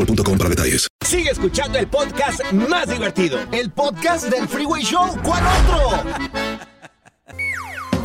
[0.00, 0.88] boostmobile.com para detalles.
[1.04, 3.38] Sigue escuchando el podcast más divertido.
[3.52, 5.16] El podcast del Freeway Show.
[5.22, 6.04] ¿Cuál otro?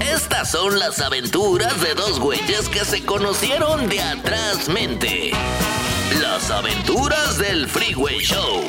[0.01, 5.31] Estas son las aventuras de dos güeyes que se conocieron de atrás mente.
[6.21, 8.63] Las aventuras del Freeway Show.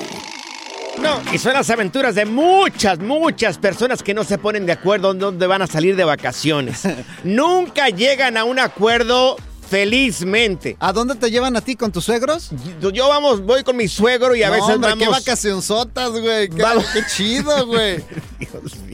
[1.01, 5.11] No, y son las aventuras de muchas, muchas personas que no se ponen de acuerdo
[5.13, 6.83] en dónde van a salir de vacaciones.
[7.25, 9.37] Nunca llegan a un acuerdo
[9.69, 10.77] felizmente.
[10.81, 12.51] ¿A dónde te llevan a ti con tus suegros?
[12.81, 15.05] Yo, yo vamos, voy con mi suegro y a No, veces hombre, vamos.
[15.05, 16.49] qué vacacionzotas, güey.
[16.49, 18.03] Qué, chido, güey.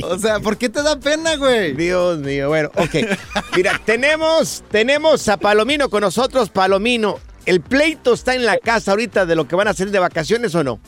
[0.02, 1.72] O sea, ¿por qué te da pena, güey?
[1.74, 2.94] Dios mío, bueno, ok.
[3.56, 6.48] Mira, tenemos, tenemos a Palomino con nosotros.
[6.50, 9.98] Palomino, ¿el pleito está en la casa ahorita de lo que van a hacer de
[9.98, 10.80] vacaciones o no?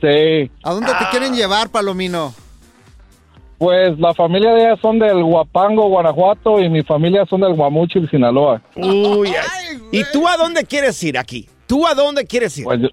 [0.00, 0.50] Sí.
[0.62, 2.34] ¿A dónde te quieren llevar, Palomino?
[3.58, 8.08] Pues la familia de ella son del Huapango, Guanajuato, y mi familia son del Guamuchil,
[8.10, 8.60] Sinaloa.
[8.76, 9.78] Uy, ay.
[9.92, 11.48] ¿y tú a dónde quieres ir aquí?
[11.66, 12.64] ¿Tú a dónde quieres ir?
[12.64, 12.88] Pues, yo-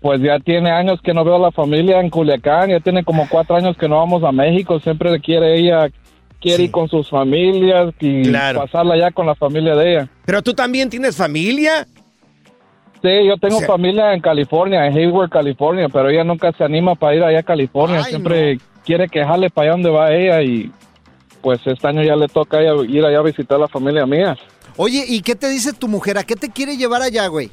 [0.00, 3.28] pues ya tiene años que no veo a la familia en Culiacán, ya tiene como
[3.28, 5.88] cuatro años que no vamos a México, siempre quiere ella,
[6.40, 8.60] quiere ir con sus familias y Claro.
[8.60, 10.08] pasarla ya con la familia de ella.
[10.24, 11.86] Pero tú también tienes familia.
[13.02, 16.64] Sí, yo tengo O sea- familia en California, en Hayward, California, pero ella nunca se
[16.64, 20.42] anima para ir allá a California, siempre quiere que jale para allá donde va ella
[20.42, 20.70] y
[21.40, 24.36] pues este año ya le toca ir allá a visitar a la familia mía.
[24.76, 26.18] Oye, ¿y qué te dice tu mujer?
[26.18, 27.50] ¿A qué te quiere llevar allá, güey?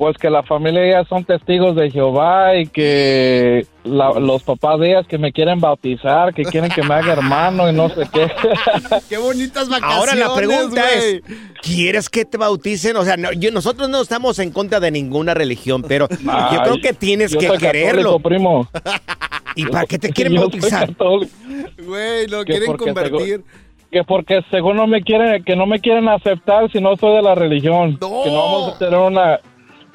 [0.00, 4.80] Pues que la familia de ellas son testigos de Jehová y que la- los papás
[4.80, 8.04] de ellas que me quieren bautizar, que quieren que me haga hermano y no sé
[8.10, 8.26] qué.
[9.10, 9.96] Qué bonitas vacaciones.
[9.98, 11.20] Ahora la pregunta es,
[11.60, 12.96] ¿quieres que te bauticen?
[12.96, 16.76] O sea, no, yo- nosotros no estamos en contra de ninguna religión, pero yo creo
[16.80, 18.16] que tienes que quererlo.
[18.16, 18.68] católico, primo.
[19.54, 20.88] ¿Y para qué te quieren bautizar?
[20.96, 23.42] Güey, lo Que quieren porque convertir.
[23.90, 27.22] Que porque según no me quieren, que no me quieren aceptar si no soy de
[27.22, 27.98] la religión.
[27.98, 29.40] Que no vamos a tener una...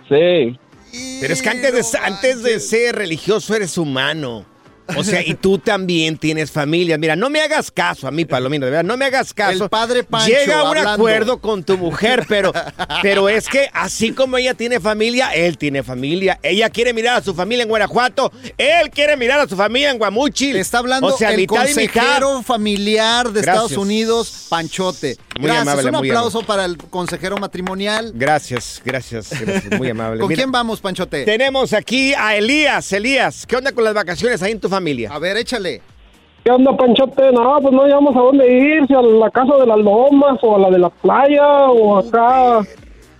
[0.09, 0.59] Sí.
[1.19, 4.45] Pero es que antes de, antes de ser religioso eres humano.
[4.95, 6.97] O sea, y tú también tienes familia.
[6.97, 9.63] Mira, no me hagas caso a mí, Palomino, de verdad, no me hagas caso.
[9.63, 10.91] El padre Pancho Llega a un hablando.
[10.91, 12.53] acuerdo con tu mujer, pero,
[13.01, 16.39] pero es que así como ella tiene familia, él tiene familia.
[16.43, 19.97] Ella quiere mirar a su familia en Guanajuato, él quiere mirar a su familia en
[19.97, 20.55] Guamuchil.
[20.55, 21.93] Está hablando o sea, el mitad y mitad.
[21.93, 23.55] consejero familiar de Gracias.
[23.55, 25.17] Estados Unidos, Panchote.
[25.37, 28.11] Muy gracias, amable, un muy aplauso para el consejero matrimonial.
[28.15, 30.19] Gracias, gracias, gracias, muy amable.
[30.21, 31.25] ¿Con Mira, quién vamos, Panchote?
[31.25, 32.91] Tenemos aquí a Elías.
[32.93, 35.09] Elías, ¿qué onda con las vacaciones ahí en tu familia?
[35.11, 35.81] A ver, échale.
[36.43, 37.31] ¿Qué onda, Panchote?
[37.33, 40.55] No, pues no sabemos a dónde ir, si a la casa de las lomas o
[40.55, 42.59] a la de la playa o acá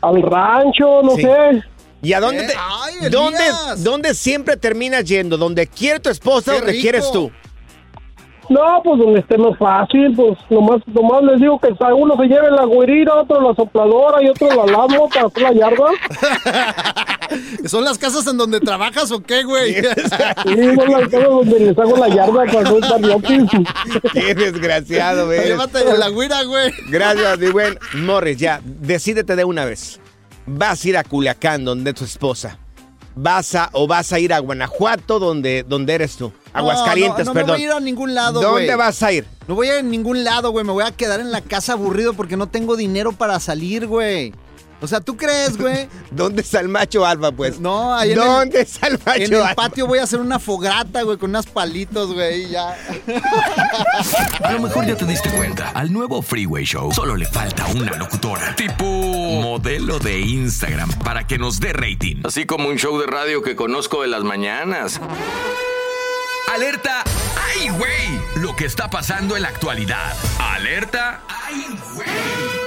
[0.02, 1.24] al rancho, no Sí.
[1.24, 1.64] sé.
[2.02, 3.40] ¿Y a dónde, Eh, te- ay, dónde,
[3.80, 5.38] dónde siempre terminas yendo?
[5.38, 6.82] ¿Donde quiere tu esposa o donde rico.
[6.84, 7.32] quieres tú?
[8.50, 12.28] No, pues donde esté más fácil, pues nomás, nomás les digo que a uno se
[12.28, 15.86] lleve la güerira, otro la sopladora y otro la lamo para hacer la yarda.
[17.66, 19.76] ¿Son las casas en donde trabajas o qué, güey?
[19.76, 23.52] Sí, son las casas donde les hago la yarda estar yopis.
[24.14, 25.48] Qué desgraciado, güey.
[25.48, 26.72] Llévate de la güira, güey.
[26.90, 28.38] Gracias, mi buen Morris.
[28.38, 30.00] Ya, decídete de una vez.
[30.46, 32.60] ¿Vas a ir a Culiacán, donde tu esposa?
[33.16, 36.34] ¿Vas a, o vas a ir a Guanajuato, donde, donde eres tú?
[36.52, 37.56] Aguascalientes, no, no, no perdón.
[37.56, 39.26] voy a ir a ningún lado, ¿Dónde vas a ir?
[39.48, 40.66] No voy a ir a ningún lado, güey.
[40.66, 44.34] Me voy a quedar en la casa aburrido porque no tengo dinero para salir, güey.
[44.86, 45.90] O sea, ¿tú crees, güey?
[46.12, 47.60] ¿Dónde está el macho alfa, pues?
[47.60, 49.56] No, ahí en ¿Dónde el, está el macho En el alfa?
[49.56, 52.78] patio voy a hacer una fogata, güey, con unas palitos, güey, y ya.
[54.44, 55.70] A lo mejor ya te diste cuenta.
[55.72, 58.56] Al nuevo Freeway Show solo le falta una locutora.
[58.56, 62.18] Tipo modelo de Instagram para que nos dé rating.
[62.24, 65.02] Así como un show de radio que conozco de las mañanas.
[66.54, 67.04] Alerta.
[67.36, 68.20] ¡Ay, güey!
[68.36, 70.14] Lo que está pasando en la actualidad.
[70.40, 71.22] Alerta.
[71.28, 72.08] ¡Ay, güey!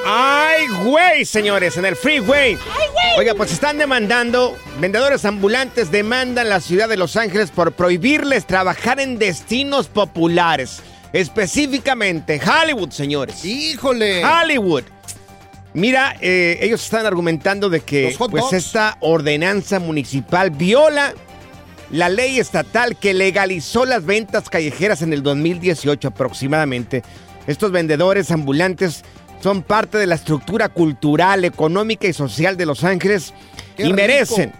[0.04, 1.76] ¡Ay, güey, señores!
[1.76, 2.58] En el freeway.
[3.16, 9.00] Oiga, pues están demandando, vendedores ambulantes demandan la ciudad de Los Ángeles por prohibirles trabajar
[9.00, 10.82] en destinos populares.
[11.12, 13.44] Específicamente Hollywood, señores.
[13.44, 14.24] ¡Híjole!
[14.24, 14.84] Hollywood.
[15.72, 21.14] Mira, eh, ellos están argumentando de que pues esta ordenanza municipal viola
[21.90, 27.02] la ley estatal que legalizó las ventas callejeras en el 2018 aproximadamente.
[27.46, 29.04] Estos vendedores ambulantes
[29.40, 33.32] son parte de la estructura cultural, económica y social de Los Ángeles
[33.76, 33.96] ¡Qué y rico!
[33.96, 34.52] merecen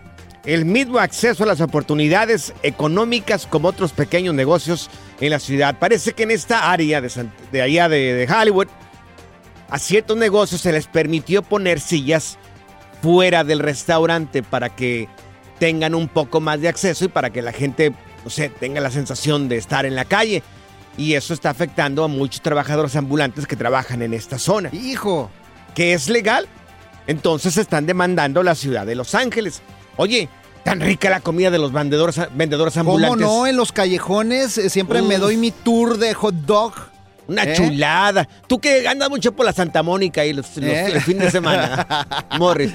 [0.44, 4.88] el mismo acceso a las oportunidades económicas como otros pequeños negocios
[5.20, 5.76] en la ciudad.
[5.78, 8.68] Parece que en esta área de, allá de, de Hollywood,
[9.68, 12.38] a ciertos negocios se les permitió poner sillas
[13.02, 15.08] fuera del restaurante para que
[15.58, 17.92] tengan un poco más de acceso y para que la gente,
[18.24, 20.42] no sé, tenga la sensación de estar en la calle.
[20.96, 24.70] Y eso está afectando a muchos trabajadores ambulantes que trabajan en esta zona.
[24.72, 25.30] Hijo.
[25.74, 26.48] Que es legal.
[27.06, 29.62] Entonces están demandando la ciudad de Los Ángeles.
[29.96, 30.28] Oye,
[30.64, 33.20] tan rica la comida de los vendedores, vendedores ¿Cómo ambulantes.
[33.26, 33.46] no?
[33.46, 36.74] En los callejones eh, siempre me doy mi tour de hot dog.
[37.28, 37.52] Una ¿Eh?
[37.54, 38.28] chulada.
[38.46, 41.00] Tú que andas mucho por la Santa Mónica y los, los- ¿Eh?
[41.06, 42.72] de semana, Morris.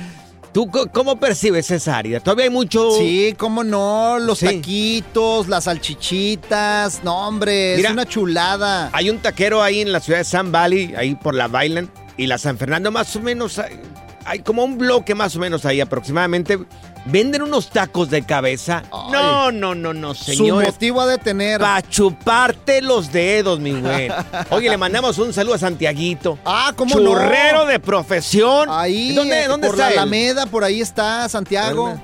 [0.54, 2.20] ¿Tú cómo percibes esa área?
[2.20, 2.92] Todavía hay mucho...
[2.92, 4.46] Sí, cómo no, los Sí.
[4.46, 7.90] taquitos, las salchichitas, no hombre, Mira.
[7.90, 8.90] es una chulada.
[8.94, 12.28] Hay un taquero ahí en la ciudad de San Valley, ahí por la Bailan y
[12.28, 13.80] la San Fernando, más o menos, hay,
[14.26, 16.60] hay como un bloque más o menos ahí aproximadamente.
[17.06, 18.84] Venden unos tacos de cabeza.
[18.92, 20.72] No, no, no, no, Su señores.
[20.72, 21.60] motivo ha de tener.
[21.60, 24.10] Para chuparte los dedos, mi güey.
[24.52, 26.40] Oye, le mandamos un saludo a Santiaguito.
[26.46, 27.12] Ah, ¿cómo no?
[27.12, 28.70] Churrero de profesión.
[28.72, 30.00] Ahí, ¿Dónde, eh, dónde por está la él?
[30.00, 32.00] Alameda, por ahí está Santiago.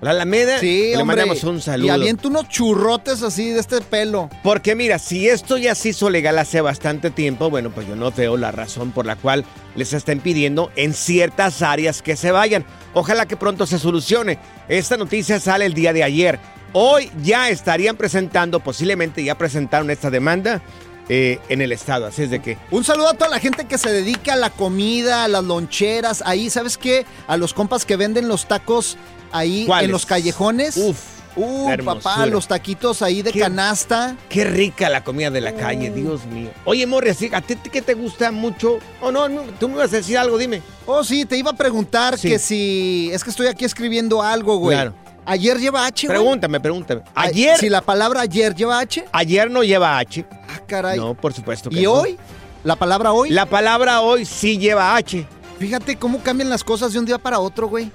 [0.00, 0.58] La Alameda.
[0.60, 1.16] Sí, Le hombre.
[1.16, 1.86] mandamos un saludo.
[1.88, 4.30] Y avienta unos churrotes así de este pelo.
[4.42, 8.10] Porque mira, si esto ya se hizo legal hace bastante tiempo, bueno, pues yo no
[8.12, 12.64] veo la razón por la cual les estén pidiendo en ciertas áreas que se vayan.
[12.94, 14.38] Ojalá que pronto se solucione.
[14.68, 16.38] Esta noticia sale el día de ayer.
[16.74, 20.60] Hoy ya estarían presentando, posiblemente ya presentaron esta demanda
[21.08, 22.06] eh, en el estado.
[22.06, 24.50] Así es de que Un saludo a toda la gente que se dedica a la
[24.50, 26.22] comida, a las loncheras.
[26.26, 27.06] Ahí, ¿sabes qué?
[27.26, 28.96] A los compas que venden los tacos
[29.32, 29.86] ahí ¿Cuáles?
[29.86, 30.76] en los callejones.
[30.76, 30.98] Uf,
[31.40, 34.16] Uh, papá, los taquitos ahí de Qué- canasta.
[34.28, 36.50] Qué rica la comida de la calle, Dios mío.
[36.64, 38.78] Oye, Morri, ¿así- ¿a ti qué te gusta mucho?
[39.00, 40.62] Oh, no, no, tú me vas a decir algo, dime.
[40.84, 42.28] Oh, sí, te iba a preguntar Sí.
[42.28, 43.10] que si.
[43.12, 44.76] Es que estoy aquí escribiendo algo, güey.
[44.76, 44.94] Claro.
[45.28, 46.18] Ayer lleva H, güey.
[46.18, 47.02] Pregúntame, pregúntame.
[47.14, 49.04] Ay, Ayer, Si la palabra ayer lleva H.
[49.12, 50.24] ayer no lleva H.
[50.48, 50.98] Ah, caray.
[50.98, 51.92] No, por supuesto que ¿Y no.
[51.92, 52.18] hoy?
[52.64, 53.30] ¿La palabra hoy?
[53.30, 55.26] La palabra hoy sí lleva H.
[55.58, 57.90] Fíjate cómo cambian las cosas de un día para otro, güey.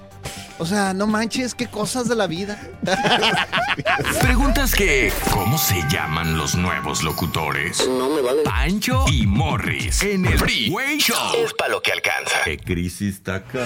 [0.60, 2.60] O sea, no manches, qué cosas de la vida.
[4.22, 7.88] Preguntas que, ¿cómo se llaman los nuevos locutores?
[7.88, 8.44] No me vale.
[8.44, 11.18] Pancho y Morris en el Freeway Show.
[11.44, 12.36] Es para lo que alcanza.
[12.46, 13.66] ¿Qué crisis está acá?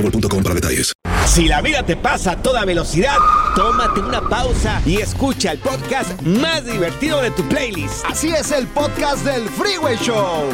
[0.01, 0.93] boostmobile.com para detalles.
[1.25, 3.15] Si la vida te pasa a toda velocidad,
[3.55, 8.03] tómate una pausa y escucha el podcast más divertido de tu playlist.
[8.05, 10.49] Así es el podcast del Freeway Show.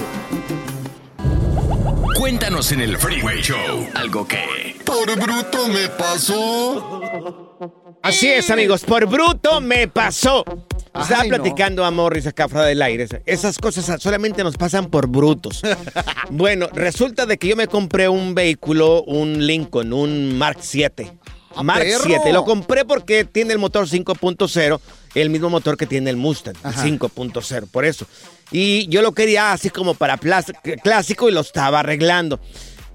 [2.15, 4.75] Cuéntanos en el Freeway Show algo que...
[4.85, 7.57] Por bruto me pasó.
[8.03, 10.43] Así es, amigos, por bruto me pasó.
[10.87, 11.35] Estaba Ay, no.
[11.37, 13.07] platicando a Morris acá fuera del aire.
[13.25, 15.61] Esas cosas solamente nos pasan por brutos.
[16.29, 21.17] bueno, resulta de que yo me compré un vehículo, un Lincoln, un Mark 7.
[21.63, 22.03] Mark perro!
[22.05, 22.33] 7.
[22.33, 24.79] Lo compré porque tiene el motor 5.0,
[25.15, 26.85] el mismo motor que tiene el Mustang, el Ajá.
[26.85, 28.05] 5.0, por eso.
[28.51, 32.39] Y yo lo quería así como para clásico y lo estaba arreglando.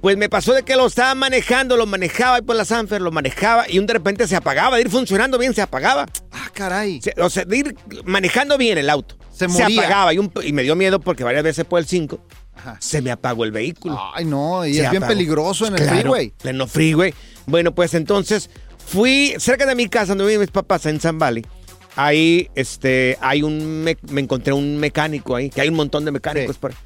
[0.02, 3.10] Pues me pasó de que lo estaba manejando, lo manejaba ahí por la Sanfer, lo
[3.12, 6.06] manejaba y un de repente se apagaba, de ir funcionando bien, se apagaba.
[6.32, 7.00] Ah, caray.
[7.00, 9.16] Se- o sea, de ir manejando bien el auto.
[9.32, 9.78] Se moría.
[9.80, 12.20] apagaba y, un- y me dio miedo porque varias veces por el 5
[12.54, 12.76] Ajá.
[12.80, 13.98] se me apagó el vehículo.
[14.12, 16.30] Ay, no, y Se es bien peligroso en el Claro, freeway.
[16.30, 17.14] Pleno freeway.
[17.46, 18.50] Bueno, pues entonces
[18.84, 21.46] fui cerca de mi casa donde viven mis papás en San Valley.
[21.94, 26.10] Ahí este, hay un me, me encontré un mecánico ahí, que hay un montón de
[26.10, 26.60] mecánicos Sí.
[26.60, 26.76] por ahí.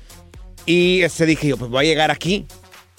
[0.67, 2.47] Y este, dije yo, pues voy a llegar aquí.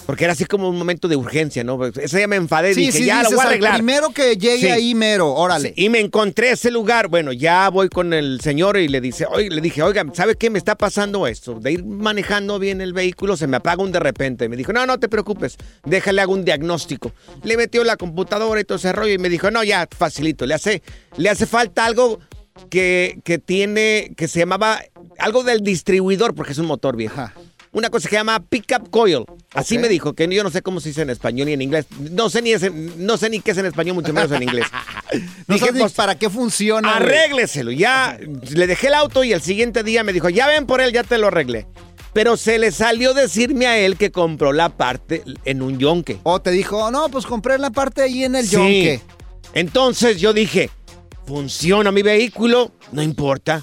[0.08, 1.84] Porque era así como un momento de urgencia, ¿no?
[1.84, 3.74] Ese día me enfadé y Sí, dije, sí, ya lo dices, voy a arreglar.
[3.74, 4.66] primero que llegue Sí.
[4.68, 5.74] ahí mero, órale.
[5.76, 7.08] Y me encontré ese lugar.
[7.08, 10.48] Bueno, ya voy con el señor y le dice, oye, le dije, oiga, ¿sabe qué
[10.48, 11.60] me está pasando esto?
[11.60, 14.48] De ir manejando bien el vehículo, se me apaga un de repente.
[14.48, 17.12] Me dijo, no, no te preocupes, déjale hago un diagnóstico.
[17.42, 20.54] Le metió la computadora y todo ese rollo y me dijo, no, ya, facilito, le
[20.54, 20.82] hace,
[21.18, 22.18] le hace falta algo
[22.70, 24.80] que, que tiene, que se llamaba
[25.18, 27.20] algo del distribuidor, porque es un motor viejo.
[27.20, 27.34] Ajá.
[27.72, 29.24] Una cosa que se llama pickup coil.
[29.54, 31.86] Así me dijo, que yo no sé cómo se dice en español ni en inglés.
[32.12, 34.42] No sé ni, es en- no sé ni qué es en español, mucho menos en
[34.42, 34.66] inglés.
[35.46, 36.96] No Dije, pues, para qué funciona.
[36.96, 37.70] Arrégleselo.
[37.70, 38.18] Ya
[38.50, 41.02] le dejé el auto y el siguiente día me dijo, ya ven por él, ya
[41.02, 41.66] te lo arreglé.
[42.12, 46.18] Pero se le salió decirme a él que compró la parte en un yonque.
[46.24, 48.52] O te dijo, no, pues compré la parte ahí en el Sí.
[48.56, 49.00] yonque.
[49.54, 50.68] Entonces yo dije,
[51.26, 53.62] funciona mi vehículo, no importa.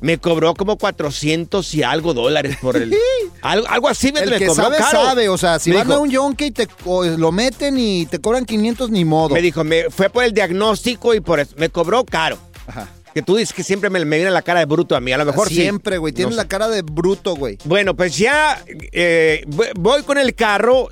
[0.00, 2.94] Me cobró como 400 y algo dólares por el...
[3.42, 5.04] algo, algo así me, El me que cobró sabe, caro.
[5.04, 5.28] sabe.
[5.28, 8.06] O sea, si Me van dijo- a un yonque y te o lo meten y
[8.06, 9.34] te cobran 500, ni modo.
[9.34, 11.54] Me dijo, me fue por el diagnóstico y por eso.
[11.56, 12.38] Me cobró caro.
[12.66, 12.88] Ajá.
[13.14, 15.10] Que tú dices que siempre me, me viene la cara de bruto a mí.
[15.12, 15.56] A lo mejor sí.
[15.56, 16.12] Siempre, güey.
[16.12, 16.48] Tienes No la sé.
[16.48, 17.58] cara de bruto, güey.
[17.64, 19.44] Bueno, pues ya eh,
[19.76, 20.88] voy- con el carro.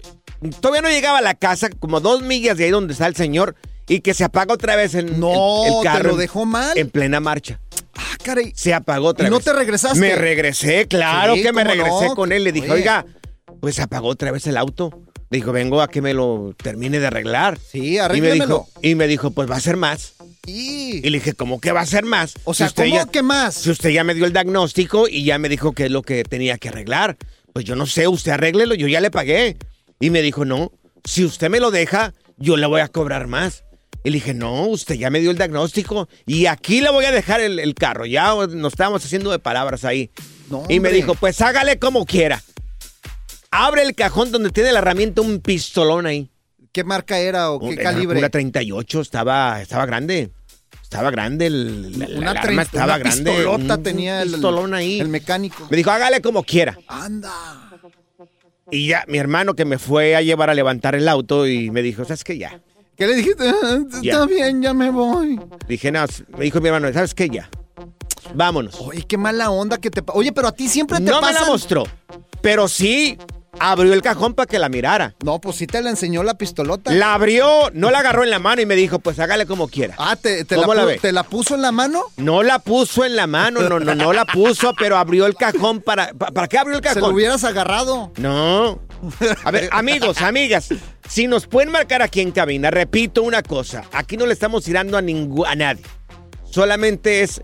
[0.60, 3.54] Todavía no llegaba a la casa, como dos millas de ahí donde está el señor,
[3.88, 6.08] y que se apaga otra vez en No, el, el ¿te carro.
[6.10, 6.76] lo dejó mal?
[6.76, 7.60] En plena marcha.
[7.96, 8.52] Ah, caray.
[8.54, 9.98] Se apagó otra ¿Y no te regresaste?
[9.98, 12.14] Me regresé, claro Sí, que me regresé no.
[12.14, 12.44] con él.
[12.44, 12.82] Le dije, Oye.
[12.82, 13.06] oiga,
[13.60, 14.90] pues se apagó otra vez el auto.
[15.30, 17.58] Dijo, vengo a que me lo termine de arreglar.
[17.58, 18.46] Sí, Y me arréglemelo.
[18.46, 20.14] dijo, y me dijo, pues va a ser más.
[20.46, 20.98] Y...
[21.04, 22.34] Y le dije, ¿cómo que va a ser más?
[22.44, 23.54] O sea, Si usted ¿cómo ya- que más?
[23.54, 26.22] Si usted ya me dio el diagnóstico y ya me dijo qué es lo que
[26.22, 27.16] tenía que arreglar.
[27.52, 29.56] Pues yo no sé, usted arréglelo, yo ya le pagué.
[29.98, 30.70] Y me dijo, no,
[31.04, 33.64] si usted me lo deja, yo le voy a cobrar más.
[34.06, 37.10] Y le dije, no, usted ya me dio el diagnóstico y aquí le voy a
[37.10, 38.06] dejar el, el carro.
[38.06, 40.12] Ya nos estábamos haciendo de palabras ahí.
[40.48, 42.40] No, y me dijo, pues hágale como quiera.
[43.50, 46.30] Abre el cajón donde tiene la herramienta, un pistolón ahí.
[46.70, 48.18] ¿Qué marca era o qué calibre?
[48.20, 50.30] Una 38, estaba, estaba grande.
[50.84, 53.30] Estaba grande, el, la, la Una alarma trein- estaba una grande.
[53.32, 55.00] pistolota un tenía el- pistolón ahí.
[55.00, 55.66] El mecánico.
[55.68, 56.78] Me dijo, hágale como quiera.
[56.86, 57.32] Anda.
[58.70, 61.82] Y ya, mi hermano que me fue a llevar a levantar el auto y me
[61.82, 62.38] dijo, ¿sabes qué?
[62.38, 62.60] Ya.
[62.96, 63.48] ¿Qué le dijiste?
[63.48, 64.24] Ah, Está Ya.
[64.26, 65.38] bien, ya me voy.
[65.68, 66.04] Dije, no,
[66.38, 67.28] me dijo mi hermano, ¿sabes qué?
[67.28, 67.48] Ya.
[68.34, 68.76] Vámonos.
[68.80, 70.02] Oye, qué mala onda que te...
[70.02, 71.42] pa- Oye, pero a ti siempre te No me pasan...
[71.44, 71.84] la mostró,
[72.40, 73.18] pero sí
[73.58, 75.14] abrió el cajón para que la mirara.
[75.24, 76.92] No, pues sí te la enseñó la pistolota.
[76.92, 79.94] La abrió, no la agarró en la mano y me dijo, pues hágale como quiera.
[79.98, 80.98] Ah, ¿te, te la, ¿Cómo la pu- ve?
[80.98, 82.02] ¿te la puso en la mano?
[82.16, 85.80] No la puso en la mano, no, no, no la puso, pero abrió el cajón
[85.80, 86.12] para...
[86.12, 87.02] ¿pa- ¿Para qué abrió el Se cajón?
[87.10, 88.12] lo hubieras agarrado.
[88.16, 88.80] No.
[89.44, 90.68] A ver, amigos, amigas,
[91.08, 94.96] si nos pueden marcar aquí en cabina, repito una cosa, aquí no le estamos tirando
[94.96, 95.82] a, a nadie.
[96.50, 97.42] Solamente es,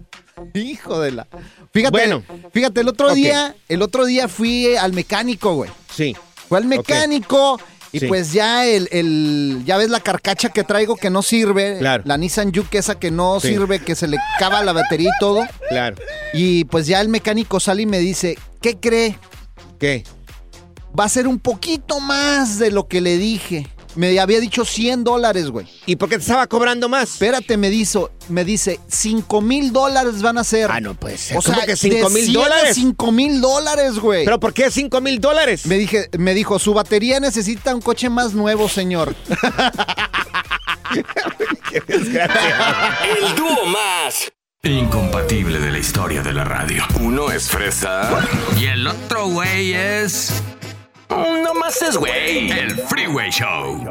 [0.55, 1.27] Hijo de la.
[1.73, 2.23] Fíjate, Bueno.
[2.53, 5.71] fíjate, el otro día, el otro día fui al mecánico, güey.
[5.95, 6.17] Sí.
[6.49, 7.59] Fue al mecánico
[7.93, 8.07] y Sí.
[8.07, 11.79] pues ya el, el- ya ves la carcacha que traigo que no sirve.
[11.79, 12.03] Claro.
[12.07, 13.49] La Nissan Juke esa que no Sí.
[13.49, 15.43] sirve, que se le cava la batería y todo.
[15.69, 15.97] Claro.
[16.33, 19.19] Y pues ya el mecánico sale y me dice, ¿qué cree?
[19.79, 20.05] ¿Qué?
[20.99, 23.67] Va a ser un poquito más de lo que le dije.
[23.97, 25.67] Me había dicho 100 dólares, güey.
[25.87, 27.13] ¿Y por qué te estaba cobrando más?
[27.13, 30.71] Espérate, me dijo, me dice, 5 mil dólares van a ser.
[30.71, 31.37] Ah, no puede ser.
[31.37, 32.75] O sea, ¿Cómo que 5 de mil 100 a dólares?
[32.75, 34.25] 5 mil dólares, güey.
[34.25, 35.67] ¿Pero por qué 5 mil dólares?
[35.67, 39.15] Me, dije, me dijo, su batería necesita un coche más nuevo, señor.
[41.71, 42.99] Qué desgracia.
[43.19, 44.31] El dúo más
[44.65, 46.83] Incompatible de la historia de la radio.
[46.99, 48.27] Uno es fresa
[48.59, 50.43] Y el otro güey es.
[51.11, 52.51] No más es güey.
[52.51, 53.85] El Freeway Show.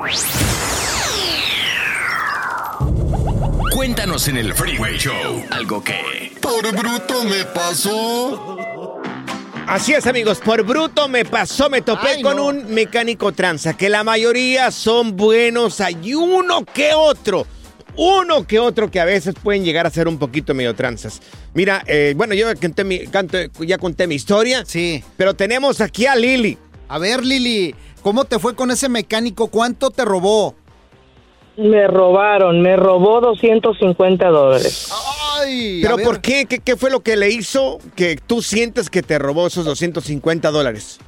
[3.73, 6.31] Cuéntanos en el Freeway Show algo que.
[6.41, 8.99] Por bruto me pasó.
[9.67, 10.39] Así es, amigos.
[10.39, 12.45] Por bruto me pasó, me topé Ay, con no.
[12.47, 15.81] un mecánico tranza, que la mayoría son buenos.
[15.81, 17.47] Hay uno que otro.
[17.95, 21.21] Uno que otro que a veces pueden llegar a ser un poquito medio tranzas.
[21.53, 24.63] Mira, eh, bueno, yo conté mi- canto- ya conté mi historia.
[24.65, 25.03] Sí.
[25.15, 26.57] Pero tenemos aquí a Lili.
[26.93, 27.73] A ver, Lili,
[28.03, 29.47] ¿cómo te fue con ese mecánico?
[29.47, 30.53] ¿Cuánto te robó?
[31.57, 34.91] Me robaron, me robó 250 dólares.
[35.41, 36.45] Ay, ¿Pero por qué?
[36.45, 36.59] qué?
[36.59, 40.99] qué fue lo que le hizo que tú sientes que te robó esos 250 dólares?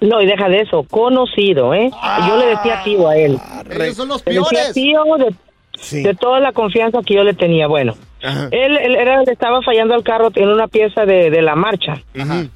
[0.00, 1.90] No, y deja de eso, conocido, ¿eh?
[2.28, 3.36] Yo le decía tío a él.
[3.68, 4.72] Ellos son los Le decía peores.
[4.74, 5.34] tío de,
[5.76, 6.02] Sí.
[6.04, 7.66] de toda la confianza que yo le tenía.
[7.66, 7.94] Bueno.
[8.22, 11.54] Él, él era el que estaba fallando al carro en una pieza de, de la
[11.54, 12.02] marcha.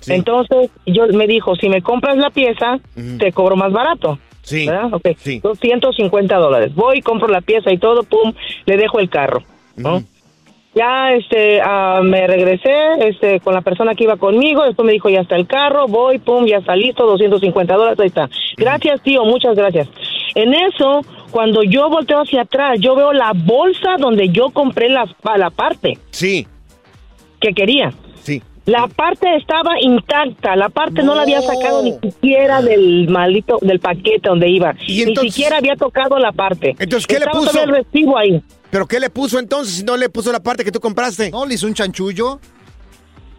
[0.00, 0.12] Sí.
[0.12, 2.78] Entonces, yo me dijo, si me compras la pieza,
[3.18, 4.18] te cobro más barato.
[4.42, 4.66] Sí.
[4.66, 4.92] ¿Verdad?
[4.92, 5.08] Ok.
[5.16, 5.40] Sí.
[5.40, 6.74] 250 dólares.
[6.74, 8.32] Voy, compro la pieza y todo, pum,
[8.66, 9.42] le dejo el carro.
[10.74, 15.08] Ya este, ah, me regresé este, con la persona que iba conmigo, después me dijo,
[15.08, 18.28] ya está el carro, voy, pum, ya está listo, 250 dólares, ahí está.
[18.56, 19.88] Gracias, tío, muchas gracias.
[20.34, 21.02] En eso,
[21.34, 25.04] cuando yo volteo hacia atrás, yo veo la bolsa donde yo compré la,
[25.36, 26.46] la parte Sí,
[27.40, 27.92] que quería.
[28.22, 28.40] sí.
[28.66, 33.80] La parte estaba intacta, la parte no, la había sacado ni siquiera del maldito, del
[33.80, 34.76] paquete donde iba.
[34.86, 36.76] ¿Y entonces- Ni siquiera había tocado la parte.
[36.78, 37.60] Entonces, ¿qué le puso?
[37.60, 38.40] el recibo ahí.
[38.70, 41.32] ¿Pero qué le puso entonces si no le puso la parte que tú compraste?
[41.32, 42.38] No, le hizo un chanchullo.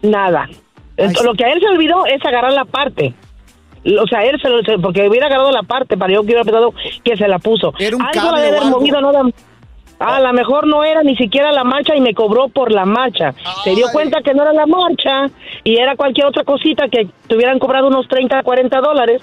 [0.02, 0.50] Nada.
[0.98, 3.14] Entonces, lo que a él se olvidó es agarrar la parte.
[3.84, 6.74] O sea, él se lo, porque hubiera agarrado la parte para yo que hubiera pensado
[7.04, 7.72] que se la puso.
[7.78, 8.80] Era un algo o haber algo.
[8.80, 9.12] movido, no
[9.98, 13.34] A lo mejor no era ni siquiera la marcha y me cobró por la marcha.
[13.64, 15.26] Se dio cuenta que no era la marcha
[15.62, 19.22] y era cualquier otra cosita que te hubieran cobrado unos 30, 40 dólares.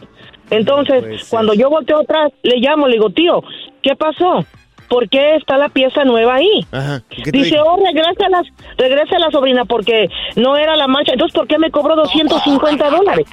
[0.49, 3.43] Entonces, cuando yo volteo atrás, le llamo, le digo, tío,
[3.81, 4.45] ¿qué pasó?
[4.87, 6.65] ¿Por qué está la pieza nueva ahí?
[6.71, 7.01] Ajá.
[7.11, 8.43] ¿y qué Dice, oh, regresa la,
[8.77, 11.13] regresa la sobrina porque no era la marcha.
[11.13, 13.25] Entonces, ¿por qué me cobró 250 dólares?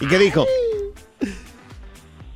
[0.00, 0.44] ¿Y qué dijo?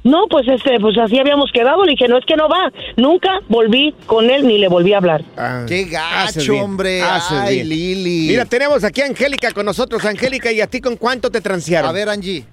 [0.03, 1.85] No, pues este, pues así habíamos quedado.
[1.85, 2.73] Le dije, no es que no va.
[2.97, 5.23] Nunca volví con él ni le volví a hablar.
[5.67, 7.03] Qué Haces gacho, hombre.
[7.03, 7.65] Ay.
[7.65, 8.29] Lili.
[8.29, 10.05] Mira, tenemos aquí a Angélica con nosotros.
[10.05, 11.91] Angélica, ¿y a ti con cuánto te transearon?
[11.91, 12.45] A ver, Angie.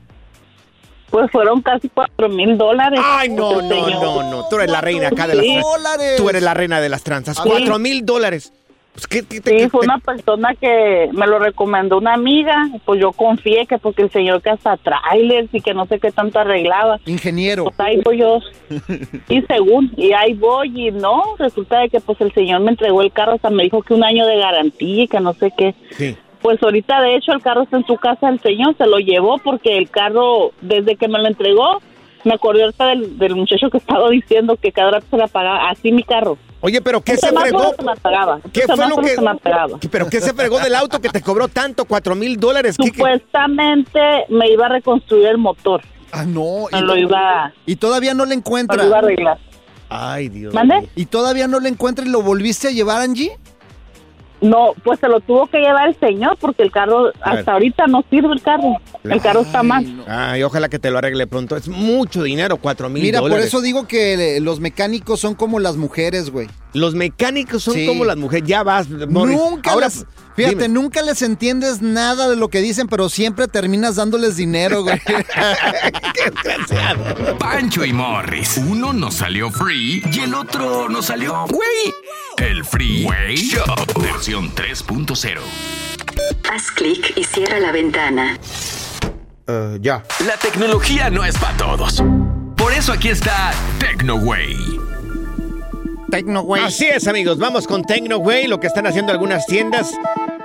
[1.10, 3.00] Pues fueron casi cuatro mil dólares.
[3.04, 4.04] Ay, no, Este no, señor.
[4.04, 4.50] no, no.
[4.50, 5.54] Tú eres la reina acá de las Sí.
[5.54, 6.18] tranzas.
[6.18, 7.38] Tú eres la reina de las tranzas.
[7.38, 7.44] Sí.
[7.46, 8.52] Cuatro mil dólares.
[8.94, 12.68] Pues, ¿qué- qué- Sí, qué- fue qué- una persona que me lo recomendó una amiga,
[12.84, 16.12] pues yo confié que porque el señor que hasta trailers y que no sé qué
[16.12, 17.00] tanto arreglaba.
[17.06, 17.66] Ingeniero.
[17.66, 18.40] Pues ahí voy yo.
[19.30, 23.02] Y según, y ahí voy y no, resulta de que pues el señor me entregó
[23.04, 25.76] el carro, hasta me dijo que un año de garantía y que no sé qué.
[25.92, 26.18] Sí.
[26.48, 29.38] Pues ahorita de hecho el carro está en su casa, el señor se lo llevó
[29.38, 31.82] porque el carro, desde que me lo entregó,
[32.24, 35.70] me acordé ahorita del, del muchacho que estaba diciendo que cada rato se la pagaba,
[35.70, 36.38] así mi carro.
[36.62, 37.76] Oye, pero ¿qué se fregó?
[37.76, 37.92] se me.
[38.54, 39.16] ¿Qué fue lo que.?
[39.16, 39.78] se me apagaba.
[39.92, 41.84] ¿Pero qué se fregó del auto que te cobró tanto?
[41.84, 42.78] ¿Cuatro mil dólares?
[42.78, 45.82] Supuestamente me iba a reconstruir el motor.
[46.14, 46.68] Ah, no.
[46.72, 48.78] Me lo iba, Y todavía no le me encuentra.
[48.78, 49.38] lo iba a arreglar.
[49.90, 50.54] Ay, Dios.
[50.54, 50.88] ¿Mande?
[50.96, 53.38] ¿Y todavía no le encuentra y lo volviste a llevar, Angie?
[54.40, 58.04] No, pues se lo tuvo que llevar el señor porque el carro hasta ahorita no
[58.10, 58.76] sirve el carro.
[59.04, 60.04] El carro está mal.
[60.08, 61.56] Ay, ojalá que te lo arregle pronto.
[61.58, 65.60] Es mucho dinero, cuatro mil Mira, por eso digo que eh, los mecánicos son como
[65.60, 66.48] las mujeres, güey.
[66.74, 67.88] Los mecánicos son Sí.
[67.88, 68.48] como las mujeres.
[68.48, 69.38] Ya vas, Morris.
[69.38, 70.06] Nunca Ahora, les,
[70.38, 70.70] fíjate, dime.
[70.70, 75.02] nunca les entiendes nada de lo que dicen, pero siempre terminas dándoles dinero, güey.
[77.40, 78.58] Pancho y Morris.
[78.58, 81.94] Uno nos salió free y el otro nos salió güey.
[82.38, 83.66] El Freeway Show.
[84.00, 85.40] Versión 3.0.
[86.50, 88.38] Haz clic y cierra la ventana.
[89.48, 90.04] Eh, ya.
[90.26, 92.04] La tecnología no es para todos.
[92.56, 94.56] Por eso aquí está TecnoWay.
[96.64, 97.38] Así es, amigos.
[97.38, 99.92] Vamos con TecnoWay, lo que están haciendo algunas tiendas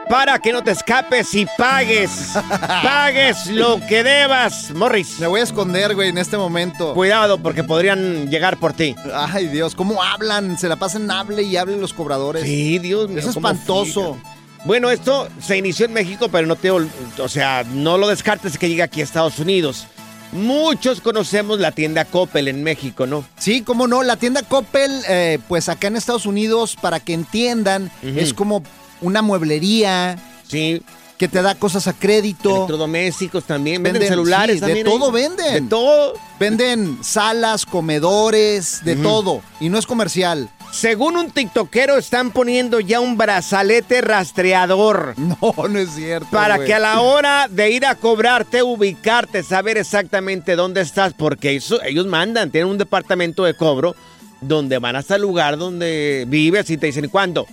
[0.09, 2.35] para que no te escapes y pagues.
[2.83, 5.19] pagues lo que debas, Morris.
[5.21, 6.93] Me voy a esconder, güey, en este momento.
[6.95, 8.95] Cuidado, porque podrían llegar por ti.
[9.15, 10.59] Ay, Dios, ¿cómo hablan?
[10.59, 12.43] Se la pasan hable y hable los cobradores.
[12.43, 13.21] Sí, Dios mío.
[13.21, 14.19] Es espantoso.
[14.65, 18.69] Bueno, esto se inició en México, pero no te, o sea, no lo descartes que
[18.69, 19.87] llegue aquí a Estados Unidos.
[20.33, 23.25] Muchos conocemos la tienda Coppel en México, ¿no?
[23.39, 24.03] Sí, cómo no.
[24.03, 28.63] La tienda Coppel, eh, pues acá en Estados Unidos, para que entiendan, es como
[29.03, 30.19] una mueblería.
[30.49, 30.83] Sí.
[31.19, 32.57] Que te da cosas a crédito.
[32.57, 34.99] Electrodomésticos también, venden, celulares sí, también De ahí.
[34.99, 35.53] todo venden.
[35.65, 36.15] De todo.
[36.41, 39.43] Venden salas, comedores, de todo.
[39.61, 40.49] Y no es comercial.
[40.73, 45.13] Según un tiktokero, están poniendo ya un brazalete rastreador.
[45.19, 46.31] No, no es cierto.
[46.31, 51.55] Para que a la hora de ir a cobrarte, ubicarte, saber exactamente dónde estás, porque
[51.55, 53.95] eso, ellos mandan, tienen un departamento de cobro
[54.41, 57.47] donde van hasta el lugar donde vives y te dicen, ¿cuándo?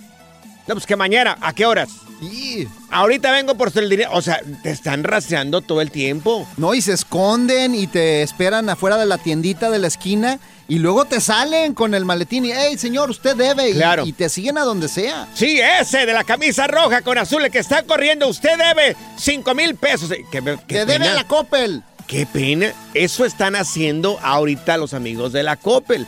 [0.70, 1.88] No, pues que mañana, ¿a qué horas?
[2.20, 2.68] Sí.
[2.92, 4.10] Ahorita vengo por el dinero.
[4.12, 6.46] O sea, te están rastreando todo el tiempo.
[6.58, 10.78] No, y se esconden y te esperan afuera de la tiendita de la esquina y
[10.78, 13.70] luego te salen con el maletín y, hey, señor, usted debe.
[13.70, 14.06] Y- Claro.
[14.06, 15.26] Y, te siguen a donde sea.
[15.34, 19.52] Sí, ese de la camisa roja con azul, el que está corriendo, usted debe 5
[19.56, 20.08] mil pesos.
[20.30, 21.14] Qué, qué Te debe pena.
[21.14, 21.82] la Coppel.
[22.06, 22.72] Qué pena.
[22.94, 26.06] Eso están haciendo ahorita los amigos de la Coppel.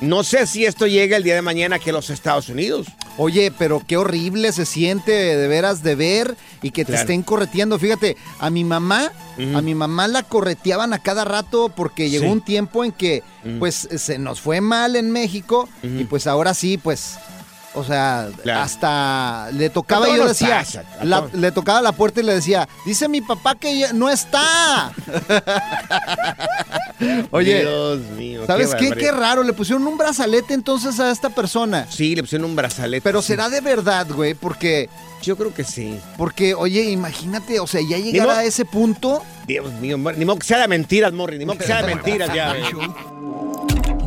[0.00, 2.86] No sé si esto llega el día de mañana aquí a los Estados Unidos.
[3.18, 7.00] Oye, pero qué horrible se siente de veras de ver y que te Claro.
[7.02, 7.78] estén correteando.
[7.78, 9.12] Fíjate, a mi mamá,
[9.54, 12.30] a mi mamá la correteaban a cada rato porque llegó Sí.
[12.30, 13.22] un tiempo en que
[13.58, 17.16] pues se nos fue mal en México y pues ahora sí, pues,
[17.74, 18.60] o sea, Claro.
[18.60, 20.64] hasta le tocaba y yo decía,
[21.02, 24.92] la- le tocaba la puerta y le decía, dice mi papá que ya no está.
[27.30, 28.42] Oye, Dios mío.
[28.46, 28.90] ¿sabes qué?
[28.92, 31.86] Qué raro, le pusieron un brazalete entonces a esta persona.
[31.90, 33.02] Sí, le pusieron un brazalete.
[33.02, 33.28] Pero sí.
[33.28, 34.88] será de verdad, güey, porque...
[35.22, 35.98] Yo creo que sí.
[36.16, 39.20] Porque, oye, imagínate, o sea, ya llegar mo- a ese punto.
[39.48, 42.32] Dios mío, ni modo que sea de mentiras, Morri, ni modo que sea de mentiras
[42.32, 42.54] ya.